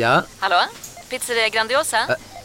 Ja? 0.00 0.22
Hallå? 0.38 0.56
Pizzeria 1.10 1.48
Grandiosa? 1.48 1.96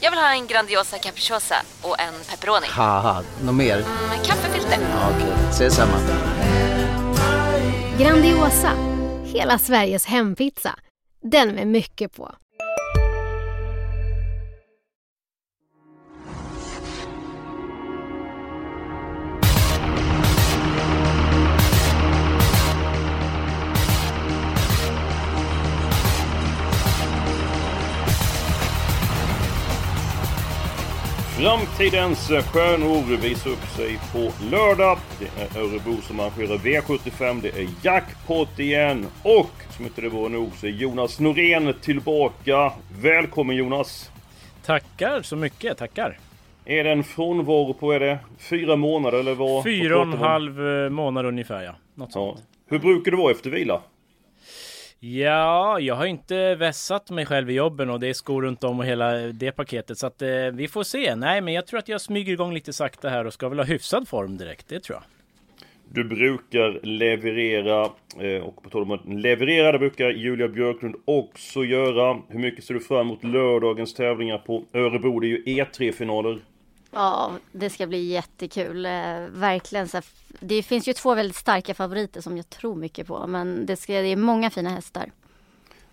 Jag 0.01 0.11
vill 0.11 0.19
ha 0.19 0.31
en 0.31 0.47
Grandiosa 0.47 0.97
capriciosa 0.97 1.55
och 1.81 1.99
en 1.99 2.13
pepperoni. 2.29 2.67
Haha, 2.69 3.23
något 3.43 3.55
mer? 3.55 3.77
Med 4.09 4.25
kaffefilter. 4.25 4.77
Ja, 4.81 5.09
Okej, 5.15 5.33
ses 5.49 5.75
samma. 5.75 5.97
Grandiosa, 7.99 8.71
hela 9.25 9.57
Sveriges 9.59 10.05
hempizza. 10.05 10.75
Den 11.31 11.49
med 11.49 11.67
mycket 11.67 12.13
på. 12.13 12.35
Framtidens 31.39 32.27
stjärnor 32.27 33.17
visar 33.17 33.49
upp 33.49 33.65
sig 33.65 33.99
på 34.13 34.31
lördag. 34.51 34.97
Det 35.19 35.25
är 35.57 35.61
Örebro 35.61 36.01
som 36.01 36.19
arrangerar 36.19 36.57
V75. 36.57 37.41
Det 37.41 37.49
är 37.61 37.67
jackpot 37.83 38.59
igen. 38.59 39.05
Och 39.23 39.49
som 39.69 39.85
inte 39.85 40.01
det 40.01 40.09
var 40.09 40.29
nog 40.29 40.51
så 40.55 40.65
är 40.67 40.71
Jonas 40.71 41.19
Norén 41.19 41.73
tillbaka. 41.81 42.71
Välkommen 43.01 43.55
Jonas! 43.55 44.11
Tackar 44.65 45.21
så 45.21 45.35
mycket, 45.35 45.77
tackar. 45.77 46.17
Är 46.65 46.83
det 46.83 46.91
en 46.91 47.03
frånvaro 47.03 47.73
på, 47.73 47.91
är 47.91 47.99
det 47.99 48.19
fyra 48.37 48.75
månader 48.75 49.19
eller 49.19 49.35
vad? 49.35 49.63
Fyra 49.63 49.97
och 49.97 50.03
en 50.03 50.13
halv 50.13 50.67
eh, 50.67 50.89
månad 50.89 51.25
ungefär 51.25 51.63
ja. 51.63 51.71
Något 51.95 52.09
Ja. 52.09 52.35
sånt. 52.35 52.43
Hur 52.69 52.79
brukar 52.79 53.11
det 53.11 53.17
vara 53.17 53.31
efter 53.31 53.49
vila? 53.49 53.81
Ja, 55.13 55.79
jag 55.79 55.95
har 55.95 56.05
inte 56.05 56.55
vässat 56.55 57.09
mig 57.09 57.25
själv 57.25 57.49
i 57.49 57.53
jobben 57.53 57.89
och 57.89 57.99
det 57.99 58.07
är 58.07 58.13
skor 58.13 58.41
runt 58.41 58.63
om 58.63 58.79
och 58.79 58.85
hela 58.85 59.11
det 59.13 59.51
paketet. 59.51 59.97
Så 59.97 60.07
att 60.07 60.21
eh, 60.21 60.29
vi 60.53 60.67
får 60.67 60.83
se. 60.83 61.15
Nej, 61.15 61.41
men 61.41 61.53
jag 61.53 61.67
tror 61.67 61.79
att 61.79 61.89
jag 61.89 62.01
smyger 62.01 62.33
igång 62.33 62.53
lite 62.53 62.73
sakta 62.73 63.09
här 63.09 63.25
och 63.25 63.33
ska 63.33 63.49
väl 63.49 63.59
ha 63.59 63.65
hyfsad 63.65 64.07
form 64.07 64.37
direkt. 64.37 64.67
Det 64.67 64.79
tror 64.79 64.95
jag. 64.95 65.03
Du 65.89 66.03
brukar 66.03 66.85
leverera, 66.85 67.89
eh, 68.19 68.43
och 68.43 68.63
på 68.63 68.69
tal 68.69 68.81
om 68.81 68.91
att 68.91 69.05
leverera, 69.05 69.71
det 69.71 69.79
brukar 69.79 70.09
Julia 70.09 70.47
Björklund 70.47 70.95
också 71.05 71.63
göra. 71.63 72.21
Hur 72.27 72.39
mycket 72.39 72.63
ser 72.63 72.73
du 72.73 72.79
fram 72.79 73.07
emot 73.07 73.23
lördagens 73.23 73.93
tävlingar 73.93 74.37
på 74.37 74.63
Örebro? 74.73 75.19
Det 75.19 75.27
är 75.27 75.29
ju 75.29 75.43
E3-finaler. 75.43 76.39
Ja, 76.95 77.31
det 77.51 77.69
ska 77.69 77.87
bli 77.87 78.03
jättekul. 78.03 78.85
Eh, 78.85 78.91
verkligen. 79.29 79.87
Så 79.87 80.01
det 80.39 80.63
finns 80.63 80.87
ju 80.87 80.93
två 80.93 81.15
väldigt 81.15 81.35
starka 81.35 81.73
favoriter 81.73 82.21
som 82.21 82.37
jag 82.37 82.49
tror 82.49 82.75
mycket 82.75 83.07
på. 83.07 83.27
Men 83.27 83.65
det, 83.65 83.75
ska, 83.75 83.93
det 83.93 84.07
är 84.07 84.15
många 84.15 84.49
fina 84.49 84.69
hästar. 84.69 85.11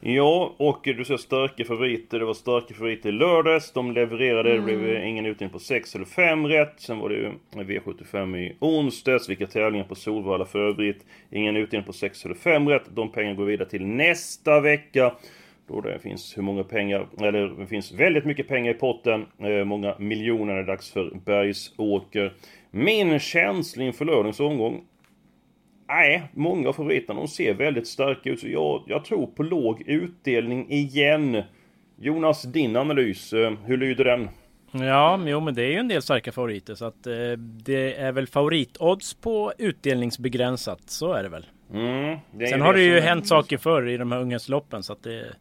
Ja, 0.01 0.55
och 0.57 0.81
du 0.85 1.05
ser 1.05 1.17
starka 1.17 1.65
favoriter. 1.65 2.19
Det 2.19 2.25
var 2.25 2.35
starka 2.35 2.75
favoriter 2.75 3.09
i 3.09 3.13
lördags. 3.13 3.73
De 3.73 3.93
levererade. 3.93 4.53
Det 4.53 4.61
blev 4.61 4.87
eh, 4.87 5.09
ingen 5.09 5.27
utdelning 5.27 5.53
på 5.53 5.59
6 5.59 5.95
eller 5.95 6.05
5 6.05 6.47
rätt. 6.47 6.75
Sen 6.77 6.99
var 6.99 7.09
det 7.09 7.15
ju 7.15 7.33
V75 7.53 8.37
i 8.37 8.57
onsdags. 8.61 9.29
Vilka 9.29 9.47
tävlingar 9.47 9.85
på 9.85 9.95
Solvalla 9.95 10.45
för 10.45 10.59
övrigt. 10.59 11.05
Ingen 11.31 11.57
utdelning 11.57 11.87
på 11.87 11.93
6 11.93 12.25
eller 12.25 12.35
5 12.35 12.69
rätt. 12.69 12.85
De 12.89 13.13
pengarna 13.13 13.37
går 13.37 13.45
vidare 13.45 13.69
till 13.69 13.87
nästa 13.87 14.61
vecka. 14.61 15.13
Och 15.73 15.83
det 15.83 15.99
finns 15.99 16.39
hur 16.39 16.43
många 16.43 16.65
pengar, 16.65 17.07
eller 17.21 17.49
det 17.49 17.67
finns 17.67 17.93
väldigt 17.93 18.25
mycket 18.25 18.49
pengar 18.49 18.71
i 18.71 18.75
potten. 18.75 19.27
Eh, 19.39 19.65
många 19.65 19.99
miljoner 19.99 20.53
är 20.53 20.57
det 20.57 20.73
dags 20.73 20.93
för 20.93 21.19
Bergsåker. 21.25 22.33
Min 22.71 23.19
känsla 23.19 23.85
inför 23.85 24.05
lördagens 24.05 24.41
omgång 24.41 24.85
Nej, 25.89 26.23
många 26.35 26.69
av 26.69 26.73
favoriterna 26.73 27.21
de 27.21 27.29
ser 27.29 27.55
väldigt 27.55 27.87
starka 27.87 28.31
ut. 28.31 28.41
Så 28.41 28.49
jag, 28.49 28.83
jag 28.87 29.05
tror 29.05 29.27
på 29.27 29.43
låg 29.43 29.83
utdelning 29.87 30.71
igen. 30.71 31.43
Jonas, 31.99 32.43
din 32.43 32.77
analys, 32.77 33.33
eh, 33.33 33.53
hur 33.65 33.77
lyder 33.77 34.05
den? 34.05 34.29
Ja, 34.73 35.21
jo, 35.27 35.41
men 35.41 35.55
det 35.55 35.63
är 35.63 35.71
ju 35.71 35.77
en 35.77 35.89
del 35.89 36.03
starka 36.03 36.33
favoriter 36.33 36.75
så 36.75 36.85
att 36.85 37.07
eh, 37.07 37.13
det 37.39 37.95
är 37.95 38.13
väl 38.13 38.27
favoritodds 38.27 39.15
på 39.15 39.53
utdelningsbegränsat. 39.59 40.91
Så 40.91 41.13
är 41.13 41.23
det 41.23 41.29
väl. 41.29 41.47
Mm, 41.73 42.19
Sen 42.51 42.61
har 42.61 42.75
det 42.75 42.83
ju 42.83 43.01
hänt 43.01 43.27
saker 43.27 43.59
förr 43.59 43.89
i 43.89 43.97
de 43.97 44.13
här 44.13 44.21
ungdomsloppen 44.21 44.83
så 44.83 44.93
att 44.93 45.03
det, 45.03 45.37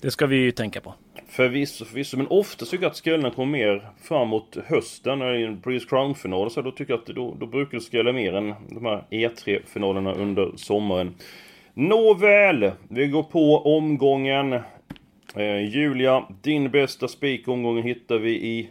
det 0.00 0.10
ska 0.10 0.26
vi 0.26 0.36
ju 0.36 0.52
tänka 0.52 0.80
på. 0.80 0.94
Förvisso, 1.28 1.84
förvisso. 1.84 2.16
Men 2.16 2.26
ofta 2.26 2.64
tycker 2.64 2.84
jag 2.84 2.90
att 2.90 2.96
skrällarna 2.96 3.30
kommer 3.30 3.52
mer 3.52 3.90
framåt 4.02 4.56
hösten. 4.66 5.18
När 5.18 5.32
det 5.32 5.40
är 5.40 5.46
en 5.46 5.60
British 5.60 5.88
Crown-final 5.88 6.50
så 6.50 6.62
då 6.62 6.70
tycker 6.70 6.92
jag 6.92 7.00
att 7.00 7.06
då, 7.06 7.34
då 7.40 7.46
brukar 7.46 7.78
det 7.78 7.84
skrälla 7.84 8.12
mer 8.12 8.34
än 8.34 8.54
de 8.68 8.84
här 8.86 9.04
E3-finalerna 9.10 10.12
under 10.14 10.52
sommaren. 10.56 11.14
Nåväl, 11.74 12.72
vi 12.88 13.06
går 13.06 13.22
på 13.22 13.76
omgången. 13.76 14.52
Eh, 15.34 15.68
Julia, 15.68 16.26
din 16.42 16.70
bästa 16.70 17.08
spik-omgången 17.08 17.82
hittar 17.84 18.18
vi 18.18 18.30
i... 18.30 18.70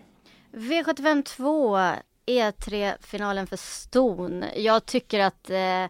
V75 0.52 1.24
2, 1.24 1.78
E3-finalen 2.26 3.48
för 3.48 3.58
Ston. 3.58 4.44
Jag 4.56 4.86
tycker 4.86 5.20
att 5.20 5.50
eh, 5.50 5.86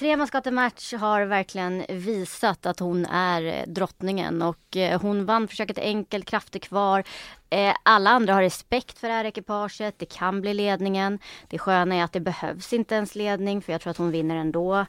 Tre 0.00 0.16
match 0.50 0.94
har 0.94 1.24
verkligen 1.24 1.84
visat 1.88 2.66
att 2.66 2.80
hon 2.80 3.06
är 3.06 3.42
eh, 3.42 3.66
drottningen 3.66 4.42
och 4.42 4.76
eh, 4.76 5.00
hon 5.00 5.26
vann 5.26 5.48
försöket 5.48 5.78
enkelt, 5.78 6.24
krafter 6.24 6.58
kvar. 6.58 7.04
Eh, 7.50 7.74
alla 7.82 8.10
andra 8.10 8.34
har 8.34 8.42
respekt 8.42 8.98
för 8.98 9.08
det 9.08 9.14
här 9.14 9.24
ekipaget, 9.24 9.94
det 9.98 10.06
kan 10.06 10.40
bli 10.40 10.54
ledningen. 10.54 11.18
Det 11.48 11.58
sköna 11.58 11.94
är 11.94 12.04
att 12.04 12.12
det 12.12 12.20
behövs 12.20 12.72
inte 12.72 12.94
ens 12.94 13.14
ledning 13.14 13.62
för 13.62 13.72
jag 13.72 13.80
tror 13.80 13.90
att 13.90 13.96
hon 13.96 14.10
vinner 14.10 14.36
ändå. 14.36 14.86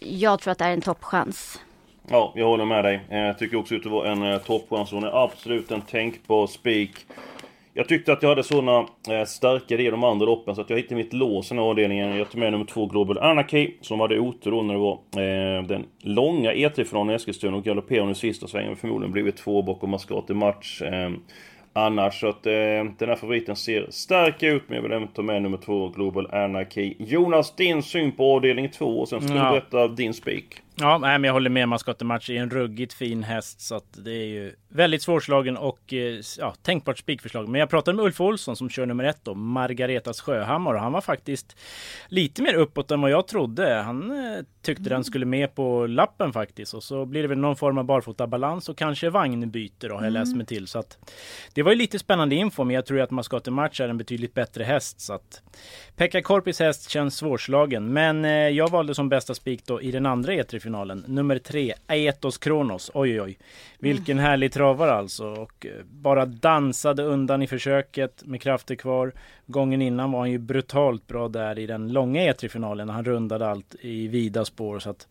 Jag 0.00 0.40
tror 0.40 0.52
att 0.52 0.58
det 0.58 0.64
är 0.64 0.72
en 0.72 0.80
toppchans. 0.80 1.60
Ja, 2.08 2.32
jag 2.36 2.46
håller 2.46 2.64
med 2.64 2.84
dig. 2.84 3.06
Jag 3.08 3.38
tycker 3.38 3.56
också 3.56 3.76
att 3.76 3.82
det 3.82 3.88
var 3.88 4.06
en 4.06 4.40
toppchans. 4.40 4.90
Hon 4.90 5.04
är 5.04 5.24
absolut 5.24 5.70
en 5.70 5.82
tänkbar 5.82 6.46
spik. 6.46 7.06
Jag 7.74 7.88
tyckte 7.88 8.12
att 8.12 8.22
jag 8.22 8.28
hade 8.28 8.42
sådana 8.42 8.78
eh, 9.10 9.24
starka 9.26 9.74
i 9.74 9.90
de 9.90 10.04
andra 10.04 10.26
loppen 10.26 10.54
så 10.54 10.60
att 10.60 10.70
jag 10.70 10.76
hittade 10.76 10.94
mitt 10.94 11.12
lås 11.12 11.46
i 11.46 11.54
den 11.54 11.58
här 11.62 11.70
avdelningen. 11.70 12.16
Jag 12.16 12.30
tog 12.30 12.40
med 12.40 12.52
nummer 12.52 12.64
två 12.64 12.86
Global 12.86 13.18
Anarchy 13.18 13.70
som 13.80 14.00
hade 14.00 14.18
otur 14.18 14.50
då 14.50 14.62
när 14.62 14.74
det 14.74 14.80
var 14.80 14.92
eh, 14.92 15.62
den 15.62 15.84
långa 16.02 16.52
E3-finalen 16.52 17.10
i 17.10 17.14
Eskilstuna 17.14 17.56
och 17.56 17.64
galopperade 17.64 18.12
i 18.12 18.14
sista 18.14 18.46
svängen. 18.46 18.76
Förmodligen 18.76 19.12
blivit 19.12 19.36
två 19.36 19.62
bakom 19.62 19.90
Mascate 19.90 20.34
Match. 20.34 20.82
Eh, 20.82 21.10
annars 21.72 22.20
så 22.20 22.28
att 22.28 22.46
eh, 22.46 22.52
den 22.98 23.08
här 23.08 23.16
favoriten 23.16 23.56
ser 23.56 23.86
stark 23.90 24.42
ut 24.42 24.62
men 24.66 24.76
jag 24.76 24.82
vill 24.82 24.92
även 24.92 25.08
ta 25.08 25.22
med 25.22 25.42
nummer 25.42 25.58
två 25.58 25.88
Global 25.88 26.26
Anarchy. 26.34 26.94
Jonas, 26.98 27.56
din 27.56 27.82
syn 27.82 28.12
på 28.12 28.24
avdelning 28.36 28.68
två 28.68 29.00
och 29.00 29.08
sen 29.08 29.20
ska 29.20 29.36
Ja. 29.36 29.44
du 29.44 29.50
berätta 29.50 29.88
din 29.88 30.14
spik. 30.14 30.46
Ja, 30.76 30.98
nej, 30.98 31.18
men 31.18 31.28
jag 31.28 31.32
håller 31.32 31.50
med. 31.50 31.68
Mascottematch 31.68 32.30
är 32.30 32.34
en 32.34 32.50
ruggigt 32.50 32.92
fin 32.92 33.22
häst 33.22 33.60
så 33.60 33.74
att 33.74 34.04
det 34.04 34.12
är 34.12 34.26
ju 34.26 34.54
väldigt 34.68 35.02
svårslagen 35.02 35.56
och 35.56 35.92
eh, 35.92 36.20
ja, 36.38 36.54
tänkbart 36.62 36.98
spikförslag. 36.98 37.48
Men 37.48 37.58
jag 37.58 37.70
pratade 37.70 37.96
med 37.96 38.04
Ulf 38.04 38.20
Olsson 38.20 38.56
som 38.56 38.70
kör 38.70 38.86
nummer 38.86 39.04
ett 39.04 39.18
då, 39.22 39.34
Margaretas 39.34 40.20
Sjöhammar 40.20 40.74
och 40.74 40.80
han 40.80 40.92
var 40.92 41.00
faktiskt 41.00 41.56
lite 42.08 42.42
mer 42.42 42.54
uppåt 42.54 42.90
än 42.90 43.00
vad 43.00 43.10
jag 43.10 43.26
trodde. 43.26 43.74
Han 43.74 44.10
eh, 44.10 44.44
tyckte 44.62 44.88
den 44.90 45.04
skulle 45.04 45.26
med 45.26 45.54
på 45.54 45.86
lappen 45.86 46.32
faktiskt 46.32 46.74
och 46.74 46.82
så 46.82 47.04
blir 47.04 47.22
det 47.22 47.28
väl 47.28 47.38
någon 47.38 47.56
form 47.56 47.78
av 47.78 47.84
barfotabalans 47.84 48.68
och 48.68 48.76
kanske 48.76 49.10
vagnbyte 49.10 49.88
då 49.88 49.94
har 49.94 50.04
jag 50.04 50.12
läst 50.12 50.36
mig 50.36 50.46
till 50.46 50.66
så 50.66 50.78
att 50.78 50.98
det 51.54 51.62
var 51.62 51.72
ju 51.72 51.78
lite 51.78 51.98
spännande 51.98 52.34
info 52.34 52.64
men 52.64 52.74
jag 52.74 52.86
tror 52.86 53.00
att 53.00 53.10
Mascottematch 53.10 53.80
är 53.80 53.88
en 53.88 53.98
betydligt 53.98 54.34
bättre 54.34 54.64
häst 54.64 55.00
så 55.00 55.12
att 55.12 55.42
Pekka 55.96 56.22
Korpis 56.22 56.60
häst 56.60 56.90
känns 56.90 57.16
svårslagen 57.16 57.92
men 57.92 58.24
eh, 58.24 58.30
jag 58.30 58.70
valde 58.70 58.94
som 58.94 59.08
bästa 59.08 59.34
spik 59.34 59.66
då 59.66 59.82
i 59.82 59.90
den 59.90 60.06
andra 60.06 60.34
finalen. 60.62 61.04
Nummer 61.08 61.38
tre, 61.38 61.74
Aetos 61.86 62.38
Kronos. 62.38 62.90
Oj 62.94 63.10
oj 63.10 63.20
oj. 63.20 63.38
Vilken 63.78 64.18
härlig 64.18 64.52
travare 64.52 64.92
alltså. 64.92 65.26
Och 65.26 65.66
eh, 65.66 65.84
bara 65.84 66.26
dansade 66.26 67.02
undan 67.02 67.42
i 67.42 67.46
försöket 67.46 68.22
med 68.24 68.42
krafter 68.42 68.74
kvar. 68.74 69.12
Gången 69.46 69.82
innan 69.82 70.12
var 70.12 70.20
han 70.20 70.30
ju 70.30 70.38
brutalt 70.38 71.06
bra 71.06 71.28
där 71.28 71.58
i 71.58 71.66
den 71.66 71.92
långa 71.92 72.32
E3-finalen. 72.32 72.86
när 72.86 72.94
Han 72.94 73.04
rundade 73.04 73.50
allt 73.50 73.74
i 73.80 74.08
vida 74.08 74.44
spår. 74.44 74.78
Så 74.78 74.90
att 74.90 75.06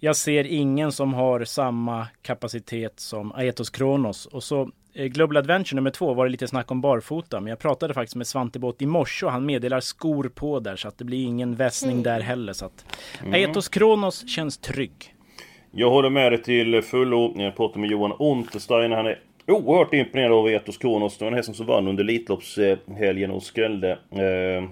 jag 0.00 0.16
ser 0.16 0.44
ingen 0.44 0.92
som 0.92 1.14
har 1.14 1.44
samma 1.44 2.06
kapacitet 2.22 3.00
som 3.00 3.32
Aetos 3.32 3.70
Kronos. 3.70 4.26
Och 4.26 4.42
så 4.42 4.70
eh, 4.94 5.06
Global 5.06 5.36
Adventure 5.36 5.76
nummer 5.76 5.90
två 5.90 6.14
var 6.14 6.24
det 6.24 6.30
lite 6.30 6.48
snack 6.48 6.70
om 6.70 6.80
barfota. 6.80 7.40
Men 7.40 7.50
jag 7.50 7.58
pratade 7.58 7.94
faktiskt 7.94 8.16
med 8.16 8.26
Svante 8.26 8.58
Båth 8.58 8.82
i 8.82 8.86
morse 8.86 9.26
och 9.26 9.32
han 9.32 9.46
meddelar 9.46 9.80
skor 9.80 10.30
på 10.34 10.60
där. 10.60 10.76
Så 10.76 10.88
att 10.88 10.98
det 10.98 11.04
blir 11.04 11.24
ingen 11.24 11.54
vässning 11.54 12.02
där 12.02 12.20
heller. 12.20 12.52
Så 12.52 12.66
att 12.66 12.84
Aetos 13.32 13.68
Kronos 13.68 14.28
känns 14.28 14.58
trygg. 14.58 15.14
Jag 15.70 15.90
håller 15.90 16.10
med 16.10 16.32
dig 16.32 16.42
till 16.42 16.82
fullo. 16.82 17.34
Jag 17.36 17.56
pratade 17.56 17.80
med 17.80 17.90
Johan 17.90 18.12
Unterstein. 18.18 18.92
Han 18.92 19.06
är 19.06 19.20
oerhört 19.46 19.94
imponerad 19.94 20.32
av 20.32 20.50
Etos 20.50 20.78
Kronos. 20.78 21.18
Det 21.18 21.24
var 21.24 21.32
en 21.32 21.36
häst 21.36 21.56
som 21.56 21.66
vann 21.66 21.88
under 21.88 22.04
Elitloppshelgen 22.04 23.30
och 23.30 23.42
skrällde. 23.42 23.90
Eh, 23.90 24.64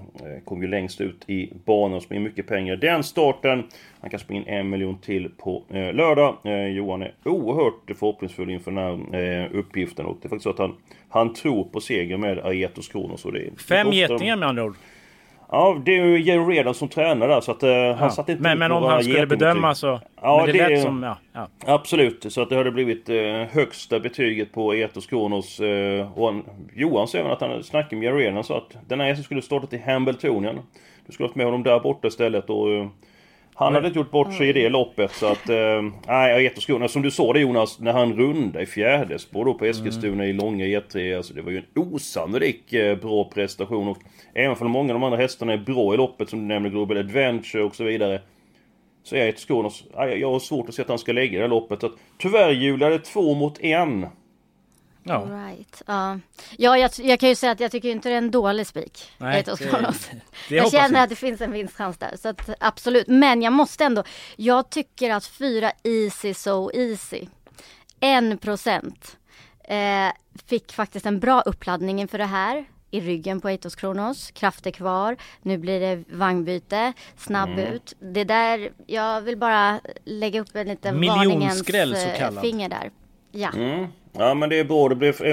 kom 0.45 0.63
ju 0.63 0.69
längst 0.69 1.01
ut 1.01 1.25
i 1.27 1.53
banan 1.65 1.97
och 1.97 2.03
sprang 2.03 2.23
mycket 2.23 2.47
pengar. 2.47 2.77
Den 2.77 3.03
starten. 3.03 3.65
Han 4.01 4.11
kan 4.11 4.21
springa 4.21 4.41
in 4.41 4.49
en 4.49 4.71
miljon 4.71 4.99
till 4.99 5.29
på 5.29 5.63
eh, 5.71 5.95
lördag. 5.95 6.37
Eh, 6.45 6.67
Johan 6.67 7.03
är 7.03 7.15
oerhört 7.25 7.99
förhoppningsfull 7.99 8.51
inför 8.51 8.71
den 8.71 9.13
här 9.13 9.49
uppgiften. 9.53 10.07
Och 10.07 10.17
det 10.23 10.27
är 10.27 10.29
faktiskt 10.29 10.45
så 10.45 10.51
att 10.51 10.59
han, 10.59 10.77
han 11.09 11.35
tror 11.35 11.65
på 11.65 11.81
seger 11.81 12.17
med 12.17 12.39
Aetos 12.39 12.89
Kronos. 12.89 13.25
Och 13.25 13.33
det, 13.33 13.61
Fem 13.69 13.93
getingar 13.93 14.37
med 14.37 14.49
andra 14.49 14.65
ord. 14.65 14.77
Ja, 15.55 15.83
det 15.85 15.99
är 15.99 16.05
ju 16.05 16.21
Jerry 16.21 16.59
Redan 16.59 16.75
som 16.75 16.89
tränar 16.89 17.29
där 17.29 17.41
så 17.41 17.51
att 17.51 17.63
uh, 17.63 17.71
han 17.71 17.97
ja. 17.99 18.11
satt 18.11 18.29
inte 18.29 18.43
Men, 18.43 18.59
men 18.59 18.73
om 18.73 18.83
han 18.83 19.03
skulle 19.03 19.27
bedöma 19.27 19.75
så... 19.75 20.01
Ja, 20.23 20.47
det, 20.47 20.53
det 20.53 20.69
lät 20.69 20.83
som... 20.83 21.03
Ja, 21.03 21.17
ja. 21.33 21.49
Absolut, 21.67 22.27
så 22.33 22.43
att 22.43 22.49
det 22.49 22.57
hade 22.57 22.71
blivit 22.71 23.11
uh, 23.11 23.17
högsta 23.33 24.01
betyget 24.01 24.53
på 24.53 24.75
Etos 24.75 25.07
Kronos. 25.07 25.61
Och 26.15 26.27
han, 26.27 26.43
Johan 26.75 27.09
säger 27.09 27.25
att 27.25 27.41
han 27.41 27.63
snackade 27.63 27.97
med 27.97 28.05
Jerry 28.05 28.25
Redan 28.25 28.45
så 28.45 28.55
att 28.55 28.77
den 28.89 29.01
här 29.01 29.15
som 29.15 29.25
skulle 29.25 29.43
startat 29.43 29.73
i 29.73 29.79
Hambletonien. 29.79 30.59
Du 31.07 31.13
skulle 31.13 31.27
haft 31.27 31.37
med 31.37 31.47
honom 31.47 31.63
där 31.63 31.81
borta 31.81 32.09
istället 32.09 32.51
och... 32.51 32.67
Han 33.55 33.75
hade 33.75 33.87
inte 33.87 33.99
gjort 33.99 34.11
bort 34.11 34.35
sig 34.35 34.49
i 34.49 34.53
det 34.53 34.69
loppet 34.69 35.13
så 35.13 35.27
att... 35.27 35.49
Nej, 36.07 36.47
äh, 36.47 36.47
Etoskorna, 36.47 36.89
som 36.89 37.03
du 37.03 37.11
sa 37.11 37.33
det 37.33 37.41
Jonas, 37.41 37.81
när 37.81 37.93
han 37.93 38.13
rundade 38.13 38.63
i 38.63 38.67
fjärde 38.67 39.19
spår 39.19 39.45
då 39.45 39.55
på 39.55 39.65
Eskilstuna 39.65 40.25
mm. 40.25 40.27
i 40.27 40.33
långa 40.33 40.65
E3. 40.65 41.17
Alltså 41.17 41.35
det 41.35 41.43
var 41.43 41.51
ju 41.51 41.59
en 41.59 41.83
osannolik 41.83 42.73
eh, 42.73 42.99
bra 42.99 43.25
prestation. 43.25 43.89
Och 43.89 43.99
även 44.35 44.57
för 44.57 44.65
många 44.65 44.95
av 44.95 45.01
de 45.01 45.05
andra 45.05 45.19
hästarna 45.19 45.53
är 45.53 45.59
bra 45.59 45.95
i 45.95 45.97
loppet 45.97 46.31
som 46.31 46.39
du 46.39 46.45
nämnde, 46.45 46.71
Global 46.71 46.99
Adventure 46.99 47.63
och 47.65 47.75
så 47.75 47.85
vidare. 47.85 48.21
Så 49.03 49.17
är 49.17 49.29
Etoskorna... 49.29 49.71
Jag 50.17 50.33
har 50.33 50.39
svårt 50.39 50.69
att 50.69 50.75
se 50.75 50.83
att 50.83 50.89
han 50.89 50.99
ska 50.99 51.13
lägga 51.13 51.39
det 51.39 51.45
här 51.45 51.49
loppet. 51.49 51.81
Så 51.81 51.87
att, 51.87 51.93
tyvärr 52.19 52.51
Julia, 52.51 52.89
det 52.89 52.95
är 52.95 52.99
två 52.99 53.35
mot 53.35 53.61
en. 53.61 54.07
Ja. 55.05 55.29
Right. 55.31 55.83
Uh, 55.89 56.17
ja, 56.59 56.79
jag, 56.79 56.91
jag, 56.97 57.21
kan 57.21 57.29
ju 57.29 57.35
säga 57.35 57.53
att 57.53 57.61
jag 57.61 57.71
tycker 57.71 57.89
inte 57.89 58.09
det 58.09 58.15
är 58.15 58.19
en 58.19 58.31
dålig 58.31 58.67
spik. 58.67 59.13
Nej, 59.19 59.43
det, 59.47 59.55
det 60.49 60.57
jag 60.57 60.71
känner 60.71 60.95
jag. 60.95 61.03
att 61.03 61.09
det 61.09 61.17
finns 61.17 61.41
en 61.41 61.53
vinstchans 61.53 61.99
där. 61.99 62.17
Så 62.17 62.29
att, 62.29 62.51
absolut. 62.61 63.07
Men 63.09 63.43
jag 63.43 63.53
måste 63.53 63.85
ändå. 63.85 64.05
Jag 64.37 64.71
tycker 64.71 65.11
att 65.11 65.27
fyra 65.27 65.73
Easy 65.83 66.35
So 66.35 66.71
Easy. 66.75 67.27
En 68.01 68.39
procent. 68.39 69.17
Eh, 69.65 70.13
fick 70.47 70.73
faktiskt 70.73 71.07
en 71.07 71.21
bra 71.21 71.41
uppladdning 71.41 72.01
inför 72.01 72.19
det 72.19 72.25
här 72.25 72.65
i 72.91 73.01
ryggen 73.01 73.41
på 73.41 73.49
Eitos 73.49 73.75
Kronos. 73.75 74.31
Krafter 74.31 74.71
kvar. 74.71 75.17
Nu 75.43 75.59
blir 75.59 75.81
det 75.81 76.05
vagnbyte. 76.17 76.93
Snabb 77.17 77.49
mm. 77.49 77.73
ut. 77.73 77.95
Det 77.99 78.25
där, 78.25 78.73
jag 78.87 79.21
vill 79.21 79.37
bara 79.37 79.81
lägga 80.05 80.41
upp 80.41 80.57
en 80.57 80.69
liten 80.69 81.07
varningens 81.07 81.69
eh, 81.69 82.41
finger 82.41 82.69
där. 82.69 82.91
Ja. 83.31 83.51
Mm. 83.55 83.87
Ja 84.19 84.35
men 84.35 84.49
det 84.49 84.59
är 84.59 84.65
bra. 84.65 84.89
Det 84.89 84.95
blir 84.95 85.25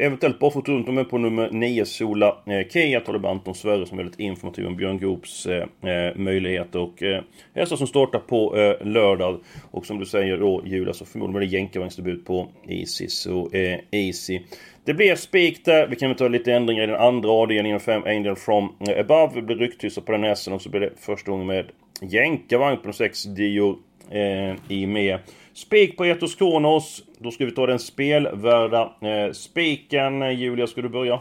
eventuellt 0.00 0.38
bara 0.38 0.50
runt 0.50 0.88
med 0.88 1.10
på 1.10 1.18
nummer 1.18 1.50
9 1.50 1.84
Sola 1.84 2.36
eh, 2.46 2.68
Kia. 2.68 3.00
Tar 3.00 3.18
med 3.18 3.30
Anton 3.30 3.54
Sverre 3.54 3.86
som 3.86 3.98
är 3.98 4.02
väldigt 4.02 4.20
informativ 4.20 4.66
om 4.66 4.76
Björn 4.76 4.98
Goops 4.98 5.46
eh, 5.46 5.62
eh 5.62 6.16
möjligheter. 6.16 6.78
Och 6.78 7.02
eh, 7.02 7.22
hästar 7.54 7.76
som 7.76 7.86
startar 7.86 8.18
på 8.18 8.56
eh, 8.56 8.86
lördag. 8.86 9.40
Och 9.70 9.86
som 9.86 9.98
du 9.98 10.06
säger 10.06 10.36
då 10.36 10.62
Julia 10.66 10.92
så 10.92 11.04
förmodligen 11.04 11.38
blir 11.38 11.48
det 11.48 11.56
jänkarvagnsdebut 11.56 12.24
på 12.24 12.48
Easy 12.68 13.08
så 13.08 13.50
eh, 13.52 13.78
Easy. 13.90 14.40
Det 14.84 14.94
blir 14.94 15.14
spik 15.14 15.64
där. 15.64 15.86
Vi 15.86 15.96
kan 15.96 16.08
väl 16.08 16.18
ta 16.18 16.28
lite 16.28 16.52
ändringar 16.52 16.82
i 16.84 16.86
den 16.86 17.00
andra 17.00 17.30
avdelningen. 17.30 17.80
5 17.80 18.02
Angel 18.06 18.36
from 18.36 18.72
eh, 18.88 19.00
above. 19.00 19.34
Det 19.34 19.42
blir 19.42 19.56
rycktyssar 19.56 20.02
på 20.02 20.12
den 20.12 20.24
hästen 20.24 20.52
och 20.52 20.62
så 20.62 20.70
blir 20.70 20.80
det 20.80 20.90
första 20.96 21.30
gången 21.30 21.46
med 21.46 21.66
jänkarvagn 22.00 22.76
på 22.76 22.82
de 22.84 22.92
6 22.92 23.24
Dior 23.24 23.78
eh, 24.10 24.54
i 24.68 24.86
med. 24.86 25.18
Spik 25.58 25.96
på 25.96 26.06
Etos 26.06 26.34
Kronos. 26.34 27.02
Då 27.18 27.30
ska 27.30 27.44
vi 27.44 27.52
ta 27.52 27.66
den 27.66 27.78
spelvärda 27.78 28.96
eh, 29.00 29.32
spiken. 29.32 30.38
Julia, 30.38 30.66
ska 30.66 30.82
du 30.82 30.88
börja? 30.88 31.18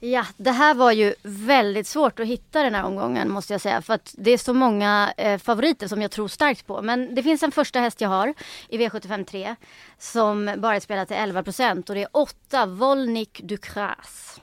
Ja, 0.00 0.26
det 0.36 0.50
här 0.50 0.74
var 0.74 0.92
ju 0.92 1.14
väldigt 1.22 1.86
svårt 1.86 2.20
att 2.20 2.26
hitta 2.26 2.62
den 2.62 2.74
här 2.74 2.84
omgången 2.84 3.30
måste 3.30 3.54
jag 3.54 3.60
säga. 3.60 3.82
För 3.82 3.94
att 3.94 4.14
det 4.18 4.30
är 4.30 4.38
så 4.38 4.54
många 4.54 5.12
eh, 5.16 5.38
favoriter 5.38 5.88
som 5.88 6.02
jag 6.02 6.10
tror 6.10 6.28
starkt 6.28 6.66
på. 6.66 6.82
Men 6.82 7.14
det 7.14 7.22
finns 7.22 7.42
en 7.42 7.52
första 7.52 7.80
häst 7.80 8.00
jag 8.00 8.08
har 8.08 8.34
i 8.68 8.78
V75 8.78 9.24
3 9.24 9.56
som 9.98 10.54
bara 10.58 10.76
är 10.76 10.80
spelad 10.80 11.08
till 11.08 11.16
11 11.16 11.42
procent 11.42 11.88
och 11.88 11.94
det 11.94 12.02
är 12.02 12.08
8 12.12 12.66
Volnik 12.66 13.40
Ducras. 13.42 14.40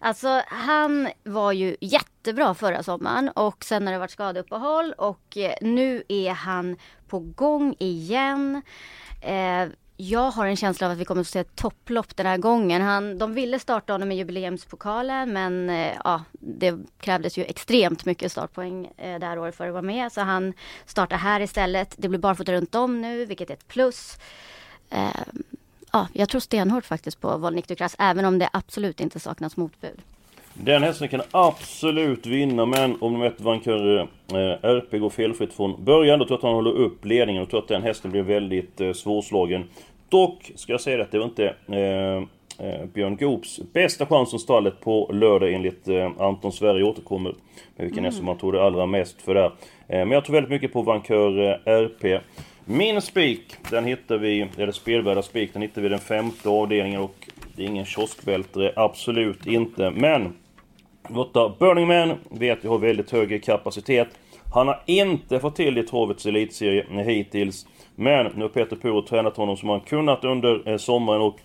Alltså 0.00 0.42
han 0.46 1.08
var 1.22 1.52
ju 1.52 1.76
jättebra 1.80 2.54
förra 2.54 2.82
sommaren 2.82 3.28
och 3.28 3.64
sen 3.64 3.86
har 3.86 3.92
det 3.92 3.98
varit 3.98 4.10
skadeuppehåll 4.10 4.92
och 4.98 5.36
eh, 5.36 5.54
nu 5.60 6.02
är 6.08 6.30
han 6.30 6.76
på 7.14 7.18
gång 7.18 7.76
igen. 7.78 8.62
Eh, 9.20 9.68
jag 9.96 10.30
har 10.30 10.46
en 10.46 10.56
känsla 10.56 10.86
av 10.86 10.92
att 10.92 10.98
vi 10.98 11.04
kommer 11.04 11.20
att 11.20 11.26
se 11.26 11.38
ett 11.38 11.56
topplopp 11.56 12.16
den 12.16 12.26
här 12.26 12.38
gången. 12.38 12.82
Han, 12.82 13.18
de 13.18 13.34
ville 13.34 13.58
starta 13.58 13.92
honom 13.92 14.12
i 14.12 14.16
jubileumspokalen 14.16 15.32
men 15.32 15.70
eh, 15.70 15.92
ja, 16.04 16.24
det 16.32 16.78
krävdes 17.00 17.38
ju 17.38 17.44
extremt 17.44 18.04
mycket 18.04 18.32
startpoäng 18.32 18.86
eh, 18.96 19.18
det 19.18 19.26
här 19.26 19.38
året 19.38 19.56
för 19.56 19.66
att 19.66 19.72
vara 19.72 19.82
med. 19.82 20.12
Så 20.12 20.20
han 20.20 20.52
startar 20.86 21.16
här 21.16 21.40
istället. 21.40 21.94
Det 21.96 22.08
blir 22.08 22.18
barfota 22.18 22.52
runt 22.52 22.74
om 22.74 23.00
nu 23.00 23.24
vilket 23.24 23.50
är 23.50 23.54
ett 23.54 23.68
plus. 23.68 24.18
Eh, 24.90 25.22
ja, 25.92 26.08
jag 26.12 26.28
tror 26.28 26.40
stenhårt 26.40 26.84
faktiskt 26.84 27.20
på 27.20 27.38
Volnik 27.38 27.68
Dukras 27.68 27.96
även 27.98 28.24
om 28.24 28.38
det 28.38 28.48
absolut 28.52 29.00
inte 29.00 29.20
saknas 29.20 29.56
motbud. 29.56 30.02
Den 30.54 30.82
hästen 30.82 31.08
kan 31.08 31.22
absolut 31.30 32.26
vinna 32.26 32.66
men 32.66 32.96
om 33.00 33.12
de 33.12 33.20
vet 33.20 33.40
Vancouver 33.40 34.08
eh, 34.32 34.70
RP 34.70 34.98
går 34.98 35.10
felfritt 35.10 35.52
från 35.52 35.84
början 35.84 36.18
då 36.18 36.24
tror 36.24 36.34
jag 36.34 36.38
att 36.38 36.42
han 36.42 36.54
håller 36.54 36.70
upp 36.70 37.04
ledningen 37.04 37.42
och 37.42 37.50
tror 37.50 37.60
att 37.60 37.68
den 37.68 37.82
hästen 37.82 38.10
blir 38.10 38.22
väldigt 38.22 38.80
eh, 38.80 38.92
svårslagen. 38.92 39.64
Dock 40.08 40.52
ska 40.54 40.72
jag 40.72 40.80
säga 40.80 41.02
att 41.02 41.10
det 41.10 41.18
var 41.18 41.24
inte 41.24 41.54
eh, 41.68 42.16
eh, 42.66 42.86
Björn 42.94 43.16
Goops 43.16 43.60
bästa 43.72 44.06
chans 44.06 44.30
som 44.30 44.38
stallet 44.38 44.80
på 44.80 45.10
lördag 45.12 45.52
enligt 45.52 45.88
eh, 45.88 46.10
Anton 46.18 46.52
Sverige 46.52 46.84
återkommer 46.84 47.30
med 47.76 47.86
vilken 47.86 47.98
mm. 47.98 48.04
häst 48.04 48.22
man 48.22 48.38
tror 48.38 48.52
det 48.52 48.62
allra 48.62 48.86
mest 48.86 49.22
för 49.22 49.34
där. 49.34 49.46
Eh, 49.88 49.98
men 49.98 50.10
jag 50.10 50.24
tror 50.24 50.34
väldigt 50.34 50.50
mycket 50.50 50.72
på 50.72 50.82
Vancouver 50.82 51.60
RP. 51.64 52.20
Min 52.64 53.02
spik, 53.02 53.56
den 53.70 53.84
hittar 53.84 54.18
vi, 54.18 54.46
eller 54.58 54.72
spelvärda 54.72 55.22
spik, 55.22 55.52
den 55.52 55.62
hittar 55.62 55.82
vi 55.82 55.88
den 55.88 55.98
femte 55.98 56.48
avdelningen 56.48 57.00
och 57.00 57.28
det 57.56 57.62
är 57.62 57.66
ingen 57.66 57.84
kioskvältare, 57.84 58.72
absolut 58.76 59.46
inte. 59.46 59.90
Men 59.90 60.32
Lotta 61.08 61.52
Burning 61.58 61.86
Man 61.86 62.18
vet 62.30 62.64
jag 62.64 62.70
har 62.70 62.78
väldigt 62.78 63.10
hög 63.10 63.44
kapacitet. 63.44 64.08
Han 64.52 64.68
har 64.68 64.82
inte 64.86 65.40
fått 65.40 65.56
till 65.56 65.78
i 65.78 65.82
travets 65.82 66.26
elitserie 66.26 67.02
hittills. 67.04 67.66
Men 67.94 68.26
nu 68.34 68.42
har 68.42 68.48
Peter 68.48 68.76
Puro 68.76 69.02
tränat 69.02 69.36
honom 69.36 69.56
som 69.56 69.68
han 69.68 69.80
kunnat 69.80 70.24
under 70.24 70.68
eh, 70.68 70.76
sommaren 70.76 71.22
och 71.22 71.36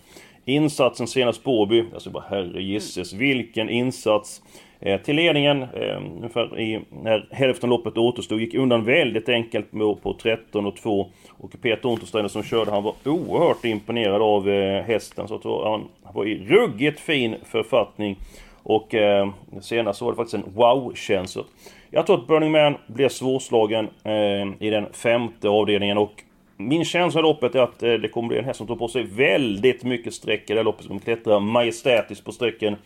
insatsen 0.44 1.06
senast 1.06 1.44
på 1.44 1.60
Åby, 1.60 1.84
alltså 1.94 2.10
bara 2.10 2.24
herre 2.28 2.62
gisses 2.62 3.12
vilken 3.12 3.68
insats! 3.68 4.42
Eh, 4.80 5.00
till 5.00 5.16
ledningen, 5.16 5.62
eh, 5.62 5.96
ungefär 6.16 6.60
i, 6.60 6.80
när 7.02 7.28
hälften 7.30 7.70
loppet 7.70 7.98
återstod, 7.98 8.40
gick 8.40 8.54
undan 8.54 8.84
väldigt 8.84 9.28
enkelt 9.28 9.70
på 10.02 10.16
13 10.22 10.66
och 10.66 10.76
2. 10.76 11.06
Och 11.30 11.52
Peter 11.62 11.88
Untersteiner 11.88 12.28
som 12.28 12.42
körde, 12.42 12.70
han 12.70 12.82
var 12.82 12.94
oerhört 13.04 13.64
imponerad 13.64 14.22
av 14.22 14.48
hästen. 14.86 15.28
Så 15.28 15.34
att 15.34 15.44
han 15.44 15.88
var 16.14 16.26
i 16.26 16.46
ruggigt 16.46 17.00
fin 17.00 17.36
författning. 17.44 18.16
Och 18.62 18.94
eh, 18.94 19.30
senast 19.60 19.98
så 19.98 20.04
var 20.04 20.12
det 20.12 20.16
faktiskt 20.16 20.34
en 20.34 20.54
wow-känsla. 20.54 21.42
Jag 21.90 22.06
tror 22.06 22.18
att 22.18 22.26
Burning 22.26 22.52
Man 22.52 22.74
blir 22.86 23.08
svårslagen 23.08 23.88
eh, 24.04 24.66
i 24.66 24.70
den 24.70 24.92
femte 24.92 25.48
avdelningen 25.48 25.98
och 25.98 26.24
min 26.56 26.84
känsla 26.84 27.20
i 27.20 27.22
loppet 27.22 27.54
är 27.54 27.60
att 27.60 27.82
eh, 27.82 27.92
det 27.92 28.08
kommer 28.08 28.28
bli 28.28 28.38
en 28.38 28.44
häst 28.44 28.58
som 28.58 28.66
tar 28.66 28.76
på 28.76 28.88
sig 28.88 29.02
väldigt 29.02 29.84
mycket 29.84 30.14
streck 30.14 30.50
i 30.50 30.52
det 30.52 30.58
här 30.58 30.64
loppet. 30.64 30.86
Som 30.86 31.00
klättrar 31.00 31.40
majestätiskt 31.40 32.24
på 32.24 32.32
strecken. 32.32 32.76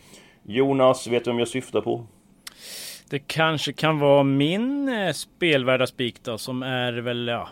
Jonas, 0.43 1.07
vet 1.07 1.25
du 1.25 1.31
vem 1.31 1.39
jag 1.39 1.47
syftar 1.47 1.81
på? 1.81 2.05
Det 3.09 3.19
kanske 3.19 3.73
kan 3.73 3.99
vara 3.99 4.23
min 4.23 4.89
eh, 4.89 5.11
spelvärda 5.11 5.87
spik 5.87 6.15
då, 6.23 6.37
som 6.37 6.63
är 6.63 6.93
väl 6.93 7.27
ja, 7.27 7.49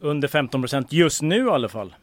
under 0.00 0.28
15% 0.28 0.86
just 0.90 1.22
nu 1.22 1.46
i 1.46 1.50
alla 1.50 1.68
fall. 1.68 1.94